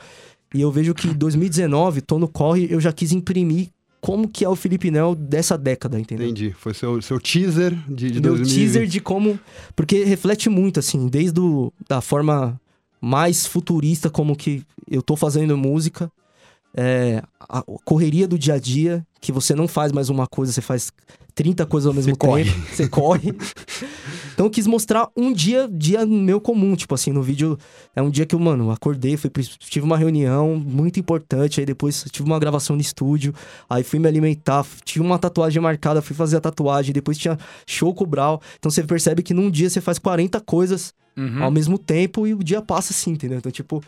[0.55, 3.69] E eu vejo que 2019, tô no corre, eu já quis imprimir
[4.01, 6.27] como que é o Felipe Nel dessa década, entendeu?
[6.27, 6.53] Entendi.
[6.59, 8.55] Foi seu, seu teaser de, de Meu 2020.
[8.55, 9.39] teaser de como...
[9.75, 12.61] Porque reflete muito, assim, desde o, da forma
[13.01, 16.11] mais futurista como que eu tô fazendo música,
[16.75, 20.61] é, a correria do dia a dia, que você não faz mais uma coisa, você
[20.63, 20.93] faz
[21.35, 22.45] 30 coisas ao mesmo Você corre.
[22.45, 22.67] tempo.
[22.73, 23.35] Você corre.
[24.33, 27.59] então eu quis mostrar um dia, dia meu comum, tipo assim, no vídeo
[27.97, 32.05] é um dia que eu, mano, acordei, fui, tive uma reunião muito importante, aí depois
[32.13, 33.35] tive uma gravação no estúdio,
[33.69, 37.93] aí fui me alimentar, tive uma tatuagem marcada, fui fazer a tatuagem, depois tinha show
[37.93, 38.41] com o Brau.
[38.61, 41.43] Então você percebe que num dia você faz 40 coisas Uhum.
[41.43, 43.39] ao mesmo tempo e o dia passa assim, entendeu?
[43.39, 43.83] Então, tipo,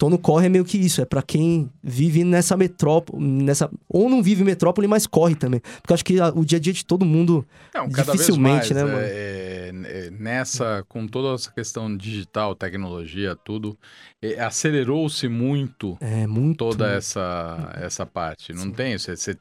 [0.00, 4.08] tô no corre é meio que isso, é pra quem vive nessa metrópole, nessa ou
[4.08, 5.60] não vive metrópole, mas corre também.
[5.60, 8.30] Porque eu acho que a- o dia a dia de todo mundo Não, cada Dificilmente,
[8.32, 8.96] vez mais, né, mano?
[8.96, 13.78] é, é, é, nessa, com toda essa questão digital, tecnologia, tudo,
[14.22, 18.54] é, acelerou-se muito é muito toda essa, essa parte.
[18.54, 18.72] Não Sim.
[18.72, 18.98] tem?
[18.98, 19.36] Você, você,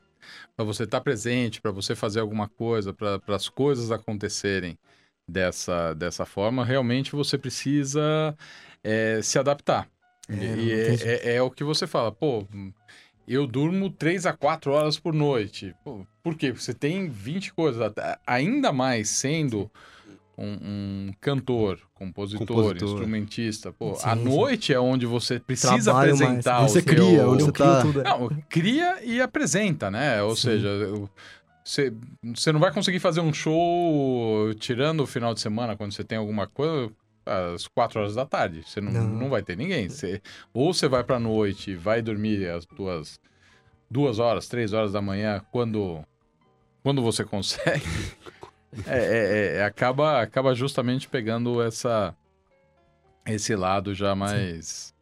[0.58, 4.78] para você estar presente, para você fazer alguma coisa, para as coisas acontecerem
[5.28, 8.36] dessa, dessa forma, realmente você precisa
[8.84, 9.88] é, se adaptar.
[10.30, 10.96] É, e é,
[11.32, 12.46] é- é o que você fala, pô.
[13.28, 15.76] Eu durmo 3 a 4 horas por noite.
[15.84, 16.48] Pô, por quê?
[16.52, 17.80] Porque você tem 20 coisas.
[17.82, 19.70] a- Ainda mais sendo
[20.38, 20.46] um,
[21.10, 22.88] um cantor, compositor, Compositor.
[22.90, 24.24] instrumentista, pô, Sim, à sim.
[24.24, 26.22] noite é onde você precisa Trabalho mais.
[26.22, 26.96] apresentar Você o teu...
[26.96, 28.04] cria, onde Eu você tá- tudo.
[28.04, 30.24] Não, cria e apresenta, né?
[30.24, 30.42] Ou Sim.
[30.44, 30.70] seja,
[31.64, 36.04] você, você não vai conseguir fazer um show tirando o final de semana, quando você
[36.04, 36.90] tem alguma coisa,
[37.30, 38.64] às quatro horas da tarde.
[38.66, 39.04] Você não, Não.
[39.08, 39.88] não vai ter ninguém.
[39.90, 40.22] Você,
[40.54, 43.20] ou você vai pra noite e vai dormir as tuas
[43.90, 46.04] duas horas, três horas da manhã, quando,
[46.84, 47.86] quando você consegue.
[48.86, 52.16] É, é- é- acaba, acaba justamente pegando essa,
[53.26, 54.94] esse lado já mais.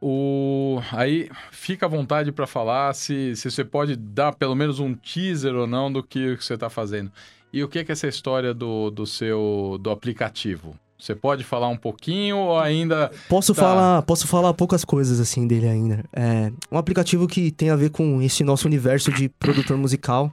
[0.00, 0.78] O...
[0.92, 5.56] Aí fica à vontade para falar se, se você pode dar pelo menos um teaser
[5.56, 7.10] ou não do que você está fazendo.
[7.52, 10.78] E o que é, que é essa história do, do seu do aplicativo?
[10.98, 13.10] Você pode falar um pouquinho ou ainda.
[13.28, 13.60] Posso Tá.
[13.62, 16.04] falar, posso falar poucas coisas assim dele ainda.
[16.12, 20.32] É um aplicativo que tem a ver com esse nosso universo de produtor musical.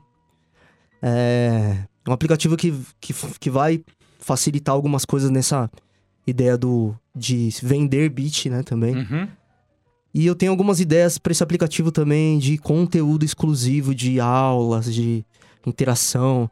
[1.01, 3.83] É um aplicativo que, que, que vai
[4.19, 5.69] facilitar algumas coisas nessa
[6.25, 8.95] ideia do de vender beat, né, também.
[8.95, 9.27] Uhum.
[10.13, 15.25] E eu tenho algumas ideias para esse aplicativo também de conteúdo exclusivo, de aulas, de
[15.65, 16.49] interação.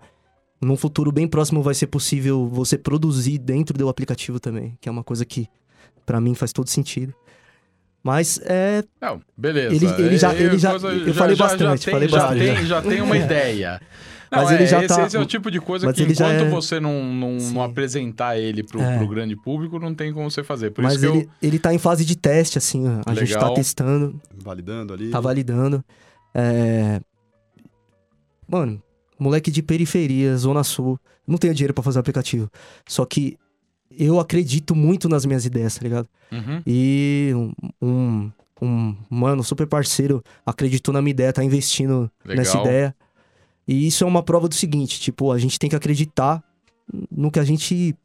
[0.61, 4.91] Num futuro bem próximo vai ser possível você produzir dentro do aplicativo também, que é
[4.91, 5.47] uma coisa que
[6.05, 7.13] para mim faz todo sentido.
[8.03, 9.75] Mas é, Não, beleza.
[9.75, 12.39] Ele- ele já- ele já- coisa- eu falei bastante, tem, falei já bastante.
[12.55, 13.81] Tem, já tem uma ideia.
[14.31, 16.03] Não, Mas é, ele já esse, tá- esse é o tipo de coisa mas que
[16.03, 18.97] ele já enquanto é- você não, não, não apresentar ele pro, É.
[18.97, 20.71] pro grande público, não tem como você fazer.
[20.71, 23.39] Por mas isso que ele, ele tá em fase de teste assim, a gente tá
[23.39, 23.53] Legal.
[23.55, 25.09] testando, Validando ali.
[25.09, 25.83] tá validando.
[26.33, 27.01] É...
[28.47, 28.81] Mano,
[29.21, 32.49] moleque de periferia, Zona Sul, não tenho dinheiro pra fazer aplicativo.
[32.87, 33.37] Só que
[33.95, 36.07] eu acredito muito nas minhas ideias, tá ligado?
[36.31, 36.61] Uhum.
[36.65, 37.51] E um,
[37.81, 42.65] um, um mano super parceiro acreditou na minha ideia, tá investindo nessa Legal.
[42.65, 42.95] ideia.
[43.67, 46.43] E isso é uma prova do seguinte, tipo, a gente tem que acreditar
[47.11, 47.95] no que a gente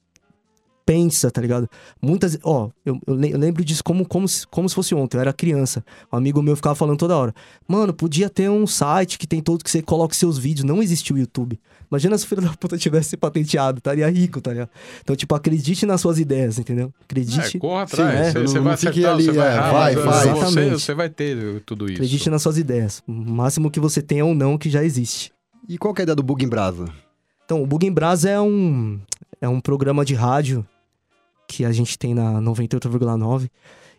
[0.86, 1.68] pensa, tá ligado?
[2.00, 5.16] Muitas, ó, eu, eu le- eu lembro disso como, como, se, como se fosse ontem,
[5.16, 5.84] eu era criança.
[6.12, 7.34] Um amigo meu ficava falando toda hora,
[7.66, 11.12] mano, podia ter um site que tem todo que você coloque seus vídeos, não existe
[11.12, 11.58] o YouTube.
[11.90, 14.70] Imagina se o filho da puta tivesse patenteado, estaria rico, tá ligado?
[15.02, 16.92] Então, tipo, acredite nas suas ideias, entendeu?
[17.04, 18.14] Acredite É, corra Sim, atrás.
[18.14, 18.30] é.
[18.32, 19.94] você, Não- você não vai acertar, ali, você vai é, vai, vai.
[19.94, 20.70] Você, Exatamente.
[20.72, 21.94] você vai ter tudo isso.
[21.94, 23.02] Acredite nas suas ideias.
[23.06, 25.32] O máximo que você tem é ou não que já existe.
[25.68, 26.86] E qual que é a ideia do Bug em Brasa?
[27.44, 28.98] Então, o Bug em Brasa é um,
[29.40, 30.66] é um programa de rádio
[31.48, 33.48] que a gente tem na 98,9.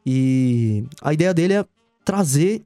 [0.06, 1.66] E a ideia dele é
[2.06, 2.62] trazer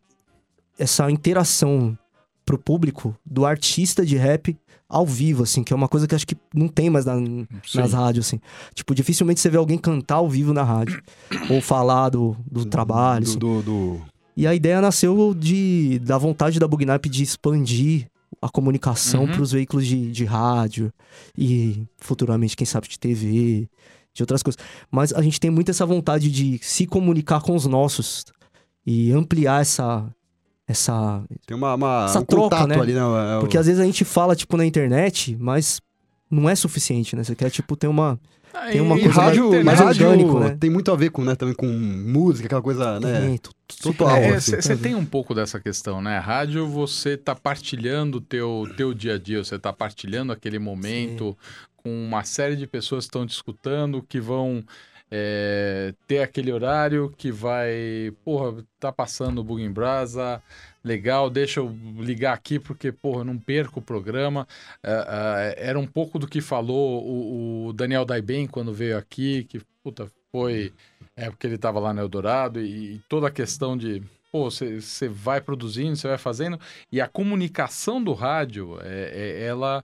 [0.78, 1.98] essa interação
[2.46, 4.58] pro público do artista de rap
[4.90, 7.16] ao vivo, assim, que é uma coisa que acho que não tem mais na-
[7.76, 8.40] nas rádios, assim.
[8.74, 11.02] Tipo, dificilmente você vê alguém cantar ao vivo na rádio.
[11.50, 13.40] ou falar do, do trabalho, Do, assim.
[13.40, 14.02] do, do-
[14.36, 18.08] E a ideia nasceu de, da vontade da Bugnap de expandir
[18.42, 19.32] a comunicação Uhum.
[19.32, 20.92] para os veículos de, de rádio
[21.38, 23.70] e futuramente, quem sabe, de TV,
[24.14, 24.60] de outras coisas.
[24.90, 28.26] Mas a gente tem muito essa vontade de se comunicar com os nossos
[28.86, 30.08] e ampliar essa.
[30.68, 32.80] essa Tem uma, uma- Essa um troca, contato né?
[32.80, 33.02] ali, né?
[33.38, 35.82] É porque às vezes a gente fala, tipo, na internet, mas
[36.30, 37.24] não é suficiente, né?
[37.24, 38.20] Você quer, tipo, ter uma.
[38.54, 40.58] Ah, tem uma E coisa rádio, mais- mais rádio orgânico, né?
[40.60, 43.38] tem muito a ver com, né, também com música, aquela coisa, né?
[43.82, 44.58] Total, É, assim.
[44.62, 46.18] Você tem um pouco dessa questão, né?
[46.20, 51.38] Rádio, você tá partilhando o teu, teu dia a dia, você tá partilhando aquele momento
[51.84, 54.64] com uma série de pessoas que estão te escutando, que vão
[55.10, 60.42] é, ter aquele horário que vai, porra, tá passando o Bug em Brasa,
[60.84, 64.48] legal, deixa eu ligar aqui porque, porra, não perco o programa.
[64.84, 69.44] Ah, ah, era um pouco do que falou o, o Daniel Daiben quando veio aqui,
[69.44, 70.74] que, puta, foi...
[71.14, 74.02] É porque ele estava lá no Eldorado e, e toda a questão de,
[74.32, 76.58] pô, você vai produzindo, você vai fazendo,
[76.92, 79.84] e a comunicação do rádio, é, é- ela,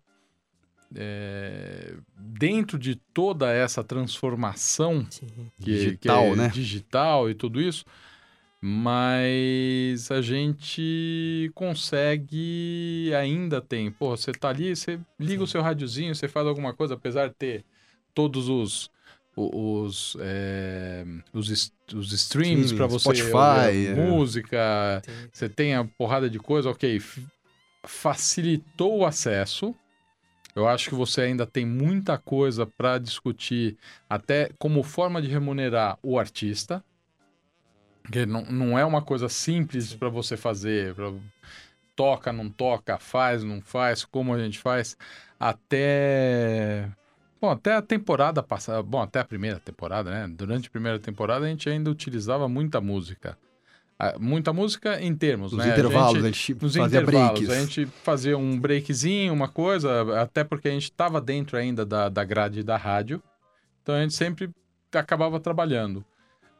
[0.95, 5.27] é, dentro de toda essa transformação Sim.
[5.59, 6.49] que, Digital, que é né?
[6.49, 7.85] digital e tudo isso,
[8.61, 16.15] mas a gente consegue, ainda tem, pô, você tá ali, você liga o seu rádiozinho,
[16.15, 17.65] você faz alguma coisa, apesar de ter
[18.13, 18.89] todos os
[19.39, 23.93] os, é, os, os streams Sim, para você Spotify, ouvir é.
[23.93, 26.99] música, você tem a porrada de coisa, ok,
[27.85, 29.75] facilitou o acesso.
[30.57, 33.77] Eu acho que você ainda tem muita coisa para discutir,
[34.09, 36.83] até como forma de remunerar o artista.
[38.11, 40.95] Que não, não é uma coisa simples para você fazer.
[40.95, 41.13] pra-
[41.95, 44.97] toca, não toca, faz, não faz, como a gente faz.
[45.39, 46.89] Até.
[47.39, 48.81] Bom, até a temporada passada.
[48.81, 50.27] Bom, até a primeira temporada, né?
[50.27, 53.37] Durante a primeira temporada a gente ainda utilizava muita música.
[54.19, 55.71] Muita música em termos, Nos né?
[55.71, 57.39] A intervalos, gente- a gente, nos fazia intervalos.
[57.39, 57.49] breaks.
[57.49, 62.07] A gente fazia um breakzinho, uma coisa, até porque a gente estava dentro ainda da,
[62.09, 63.21] da grade da rádio.
[63.81, 64.49] Então a gente sempre
[64.93, 66.05] acabava trabalhando.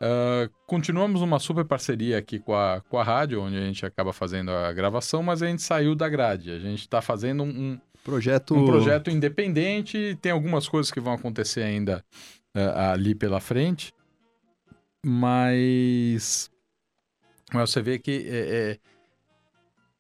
[0.02, 4.14] Ah, continuamos uma super parceria aqui com a, com a rádio, onde a gente acaba
[4.14, 6.52] fazendo a gravação, mas a gente saiu da grade.
[6.52, 8.56] A gente está fazendo um, um- Projeto...
[8.56, 10.18] um projeto independente.
[10.22, 12.02] Tem algumas coisas que vão acontecer ainda
[12.56, 13.94] eh, ali pela frente.
[15.06, 16.50] Mas,
[17.54, 18.80] mas você vê que é, é,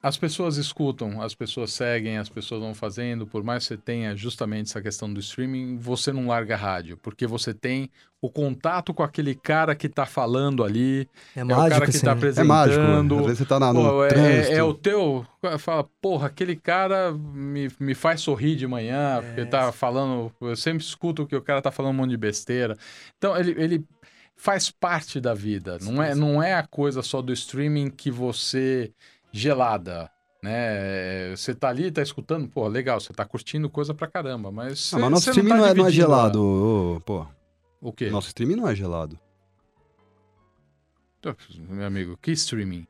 [0.02, 3.26] as pessoas escutam, as pessoas seguem, as pessoas vão fazendo.
[3.26, 6.98] Por mais que você tenha justamente essa questão do streaming, você não larga a rádio,
[6.98, 7.89] porque você tem
[8.22, 11.89] o contato com aquele cara que está falando ali, É é o mágico, cara que
[11.89, 12.22] assim, está né?
[12.36, 12.80] É mágico.
[12.80, 13.20] apresentando.
[13.20, 14.54] Às vezes você tá na, Pô, é, trânsito.
[14.54, 15.26] é o teu.
[15.60, 20.32] Fala, porra, aquele cara me, me faz sorrir de manhã, porque tá falando.
[20.41, 22.78] Eu sempre escuto que o cara tá falando um monte de besteira.
[23.18, 23.86] Então, ele, ele
[24.38, 25.78] faz parte da vida.
[25.82, 28.94] Não é, não é a coisa só do streaming que você.
[29.32, 30.10] gelada.
[30.44, 31.36] Né?
[31.36, 34.94] Você tá ali, tá escutando, pô, legal, você tá curtindo coisa pra caramba, mas.
[34.94, 37.26] Ah, mas nosso streaming tá não, é, não é a- gelado, ô, pô.
[37.82, 38.10] O quê?
[38.10, 39.20] Nosso streaming não é gelado.
[41.69, 42.86] Meu amigo, que streaming?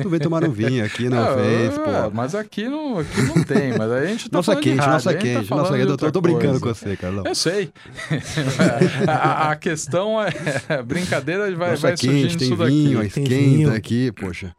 [0.00, 2.10] Tu vem tomar um vinho aqui, não Ah, fez, é, pô.
[2.14, 4.92] Mas aqui não, aqui não tem, mas a gente tá Nossa falando de quente, rádio,
[4.94, 5.80] nossa tá quente, falando nossa quente.
[5.82, 6.60] Eu tô, outra eu tô brincando coisa.
[6.60, 7.24] com você, Carlão.
[7.26, 7.70] Eu sei.
[9.06, 10.28] a, a- questão é.
[10.70, 13.10] A brincadeira vai, Nossa vai quente, surgindo tem isso vinho, daqui.
[13.12, 13.74] Tem esquenta vinho.
[13.74, 14.56] aqui, poxa.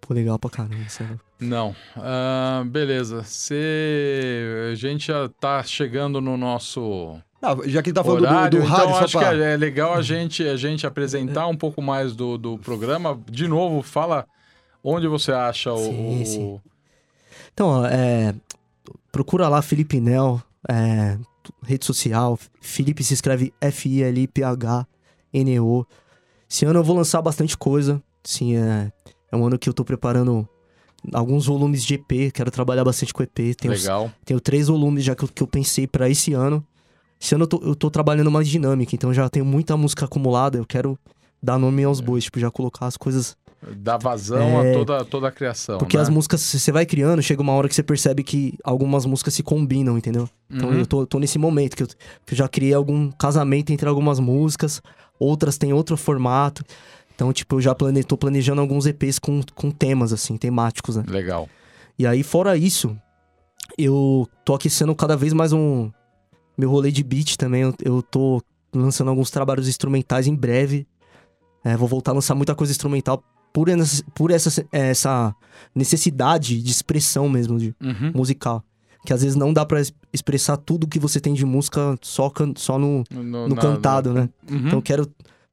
[0.00, 0.88] Pô, legal pra caramba.
[0.88, 1.20] sério.
[1.38, 1.76] Não.
[1.96, 3.22] Ah, beleza.
[3.22, 4.70] Você.
[4.72, 8.60] A gente já tá chegando no nosso Ah, já que ele tá falando do- horário,
[8.60, 9.28] do, rádio, então acho pra...
[9.28, 13.20] que é legal a gente, a gente apresentar um pouco mais do, do programa.
[13.30, 14.26] De novo, fala
[14.82, 15.76] onde você acha o.
[15.78, 16.60] Sim, sim.
[17.52, 18.34] Então, é,
[19.12, 21.18] procura lá Felipe Nel, é,
[21.62, 22.38] rede social.
[22.60, 25.86] Felipe se escreve F-I-L-P-H-N-E-O.
[26.50, 28.02] Esse ano eu vou lançar bastante coisa.
[28.22, 28.90] Sim, é,
[29.30, 30.48] é um ano que eu tô preparando
[31.12, 32.32] alguns volumes de EP.
[32.32, 33.54] Quero trabalhar bastante com EP.
[33.56, 34.10] Tenho, Legal.
[34.24, 36.64] tenho três volumes já que eu, que eu pensei pra esse ano.
[37.24, 40.58] Esse ano eu tô, eu tô trabalhando mais dinâmica, então já tenho muita música acumulada.
[40.58, 40.98] Eu quero
[41.42, 43.34] dar nome aos bois, tipo, já colocar as coisas
[43.78, 45.78] Dá vazão É, a toda, toda a criação.
[45.78, 46.02] porque né?
[46.02, 49.42] as músicas, você vai criando, chega uma hora que você percebe que algumas músicas se
[49.42, 50.28] combinam, entendeu?
[50.50, 50.80] Então Uhum.
[50.80, 54.20] eu tô, tô nesse momento que eu, que eu já criei algum casamento entre algumas
[54.20, 54.82] músicas,
[55.18, 56.62] outras têm outro formato.
[57.14, 61.04] Então, tipo, eu já plane, tô planejando alguns EPs com, com temas, assim, temáticos, né?
[61.08, 61.48] Legal.
[61.98, 62.94] E aí, fora isso,
[63.78, 65.90] eu tô aquecendo cada vez mais um.
[66.56, 67.62] Meu rolê de beat também.
[67.62, 68.42] Eu, eu tô
[68.74, 70.86] lançando alguns trabalhos instrumentais em breve.
[71.64, 75.34] É, vou voltar a lançar muita coisa instrumental por, essa- por essa, essa
[75.74, 78.12] necessidade de expressão mesmo, de Uhum.
[78.14, 78.62] musical.
[79.06, 82.54] Que às vezes não dá es- expressar tudo que você tem de música só, can-
[82.56, 84.28] só no, No, no na- cantado, né?
[84.50, 84.56] Uhum.
[84.58, 85.10] Então eu quero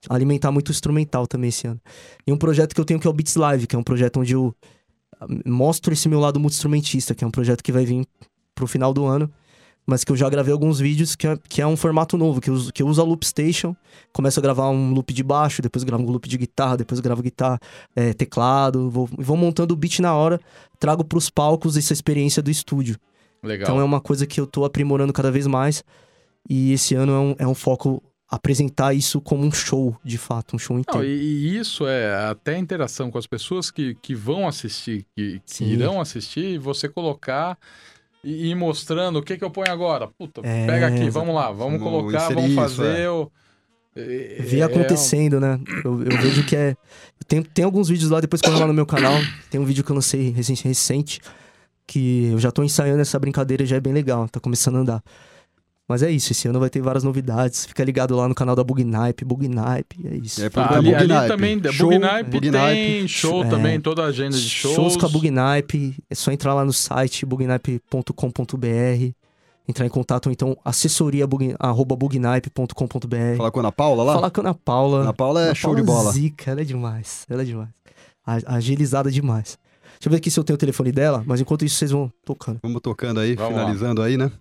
[0.10, 1.80] alimentar muito o instrumental também esse ano.
[2.26, 4.20] E um projeto que eu tenho que é o Beats Live, que é um projeto
[4.20, 4.56] onde eu
[5.20, 8.06] ah, mostro esse meu lado muito instrumentista, que é um projeto que vai vir
[8.56, 9.30] pro final do ano,
[9.86, 12.49] mas que eu já gravei alguns vídeos, que é, que é um formato novo, que
[12.49, 13.75] eu, uso- que eu uso a Loop Station,
[14.13, 17.21] começo a gravar um loop de baixo, depois gravo um loop de guitarra, depois gravo
[17.21, 17.59] guitarra,
[17.95, 20.39] eh, teclado, vou, vou montando o beat na hora,
[20.79, 22.97] trago pros palcos essa experiência do estúdio.
[23.43, 23.63] Legal.
[23.65, 25.84] Então é uma coisa que eu tô aprimorando cada vez mais.
[26.49, 30.55] E esse ano é um, é um foco apresentar isso como um show, de fato,
[30.55, 31.05] um show Não, inteiro.
[31.05, 35.41] e, e isso é até a interação com as pessoas que, que vão assistir, que,
[35.45, 37.57] que irão assistir, e você colocar
[38.24, 40.07] e ir mostrando o que que eu ponho agora.
[40.07, 43.09] Puta, É, pega aqui, vamos lá, vamos colocar, vamos isso, fazer é.
[43.09, 43.32] o...
[43.95, 45.59] é- Ver é- acontecendo, né?
[45.84, 46.76] Eu, eu vejo que é.
[47.28, 49.13] Tem, tem alguns vídeos lá, depois quando lá no meu canal.
[49.49, 51.22] Tem um vídeo que eu lancei recente, recente
[51.88, 55.03] que eu já tô ensaiando essa brincadeira já é bem legal, tá começando a andar.
[55.91, 57.65] Mas é isso, esse ano vai ter várias novidades.
[57.65, 60.41] Fica ligado lá no canal da Bugnipe, Bugnipe, é isso.
[60.43, 62.57] É, Ah, ali, ali também, Show, Bugnipe Bugnipe.
[62.57, 63.49] tem show É.
[63.49, 64.75] também, toda a agenda de shows.
[64.75, 69.11] Shows com a Bugnipe, é só entrar lá no site bugnipe.com.br,
[69.67, 73.37] entrar em contato ou então assessoria bug, arroba bugnipe.com.br.
[73.37, 74.13] Falar com a Ana Paula lá?
[74.13, 75.01] Falar com a Ana Paula.
[75.01, 76.11] Ana Paula é Ana show de Paula bola.
[76.13, 77.69] Zica, ela é demais, ela é demais.
[78.45, 79.57] Agilizada demais.
[79.99, 82.11] Deixa eu ver aqui se eu tenho o telefone dela, mas enquanto isso vocês vão
[82.25, 82.59] tocando.
[82.63, 83.59] Vamos tocando aí, Vamos lá.
[83.59, 84.31] finalizando aí, né?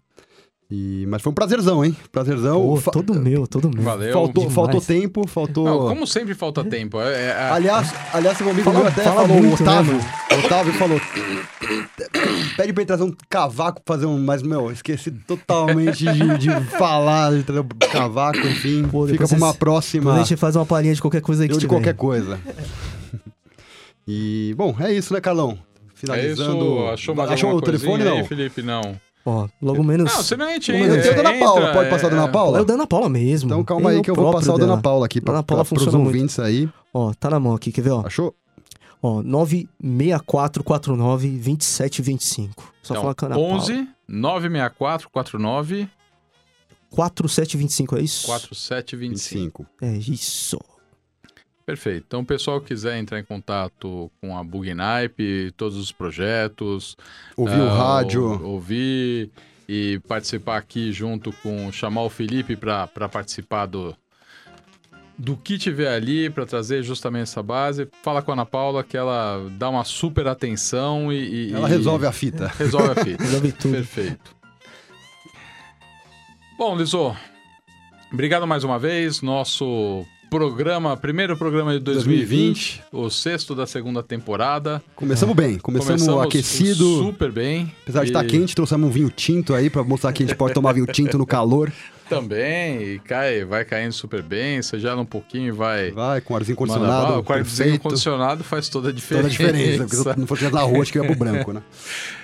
[0.73, 1.05] E...
[1.09, 1.97] Mas foi um prazerzão, hein?
[2.13, 2.61] Prazerzão.
[2.63, 3.83] Pô, Fa- todo meu, todo meu.
[3.83, 4.13] Valeu.
[4.13, 4.55] Faltou, demais.
[4.55, 5.65] faltou tempo, faltou...
[5.65, 7.01] Não, como sempre falta tempo.
[7.01, 9.69] É, é- a- Aliás, aliás, seu amigo Fala- meu até fala falou, o muito, né,
[9.73, 11.01] Otávio, o Otávio falou,
[12.57, 16.51] pede pra ele trazer um cavaco pra fazer um, mas, meu, esqueci totalmente de, de
[16.79, 20.65] falar, de trazer um cavaco, enfim, Pô, fica pra uma próxima, a gente faz uma
[20.65, 22.39] palhinha de qualquer coisa aí que eu de qualquer coisa.
[24.07, 25.59] E, bom, é isso, né, Carlão?
[25.59, 26.65] é Finalizando...
[26.65, 26.87] isso.
[26.93, 28.25] Achou mais Achou o telefone, aí, não?
[28.25, 28.63] Felipe?
[28.63, 29.10] Não.
[29.25, 30.13] Ó, logo menos.
[30.13, 30.73] Não, você não entra.
[30.79, 32.59] Não, entra, Eu tenho a Dona entra, Paula, pode é, passar a Dona Paula?
[32.59, 33.49] É o Dana Paula mesmo.
[33.51, 34.83] Então calma Tem aí o que eu vou passar o Dona dela.
[34.83, 36.17] Paula aqui pra, Dona Paula pra, pros funciona muito.
[36.17, 36.69] ouvintes aí.
[36.93, 38.07] Ó, tá na mão aqui, quer ver, ó?
[38.07, 38.35] Achou?
[39.03, 42.75] Ó, 96449 2725.
[42.83, 43.55] Só Então, falar com a Ana Paula.
[43.55, 45.89] 11 964 49
[46.91, 48.27] 4725, é isso?
[48.27, 49.63] 4725.
[49.63, 49.85] 25.
[49.85, 50.59] É isso.
[51.71, 52.05] Perfeito.
[52.09, 56.97] Então, o pessoal que quiser entrar em contato com a Bugnipe, todos os projetos,
[57.37, 58.25] Ouviu o ah, rádio.
[58.25, 59.31] ou- ouvir
[59.69, 63.95] e participar aqui junto com chamar o Felipe para participar do
[65.17, 67.87] do que tiver ali para trazer justamente essa base.
[68.03, 71.71] Fala com a Ana Paula que ela dá uma super atenção e, e- Ela e
[71.73, 72.49] resolve a fita.
[72.59, 73.23] resolve a fita.
[73.23, 73.73] Resolve tudo.
[73.75, 74.35] Perfeito.
[76.59, 77.15] Bom, Lisô,
[78.13, 79.23] obrigado mais uma vez.
[79.23, 84.81] Nosso programa, primeiro programa de 2020, o sexto da segunda temporada.
[84.95, 87.03] Começamos bem, começamos, aquecido.
[87.03, 87.75] super bem.
[87.83, 90.37] Apesar de estar E quente, trouxemos um vinho tinto aí pra mostrar que a gente
[90.37, 91.73] pode tomar vinho tinto no calor.
[92.09, 94.61] Também, e cai, vai caindo super bem.
[94.63, 95.91] Você gela um pouquinho e vai.
[95.93, 97.07] Vai, com arzinho condicionado.
[97.07, 97.19] bala.
[97.19, 97.83] O quartozinho perfeito.
[97.83, 99.27] condicionado faz toda a Toda diferença.
[99.27, 99.79] a diferença.
[99.85, 101.63] Porque se eu não fosse rua, acho que eu ia pro branco, né?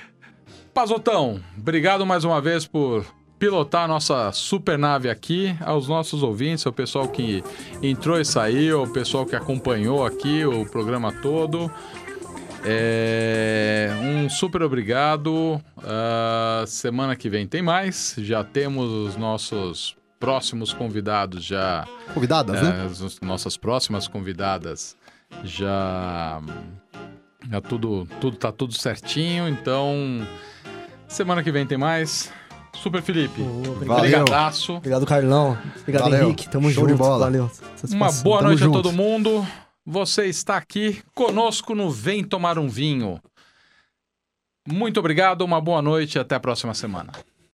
[0.75, 3.05] Pazotão, obrigado mais uma vez por
[3.39, 7.43] pilotar a nossa super nave aqui, aos nossos ouvintes, ao pessoal que
[7.83, 11.71] entrou e saiu, ao pessoal que acompanhou aqui o programa todo.
[12.65, 15.61] É, um super obrigado.
[15.79, 18.17] Ah, semana que vem tem mais.
[18.19, 22.83] Já temos os nossos próximos convidados já Convidadas, né?
[22.83, 24.97] é, as nossas próximas convidadas
[25.45, 26.41] já,
[27.51, 30.27] já tudo, tudo tá tudo certinho, então
[31.07, 32.33] semana que vem tem mais.
[32.83, 33.87] Super Felipe, obrigado.
[33.87, 34.01] Valeu.
[34.25, 34.75] brigadaço.
[34.75, 35.59] Obrigado, Carlão.
[35.81, 36.25] Obrigado, Valeu.
[36.27, 36.49] Henrique.
[36.49, 36.93] Tamo Show junto.
[36.93, 37.25] de bola.
[37.27, 37.51] Valeu.
[37.91, 38.79] Uma boa Tamo noite junto.
[38.79, 39.47] a todo mundo.
[39.85, 43.21] Você está aqui conosco no Vem Tomar um Vinho.
[44.69, 47.13] Muito obrigado, uma boa noite e até a próxima semana.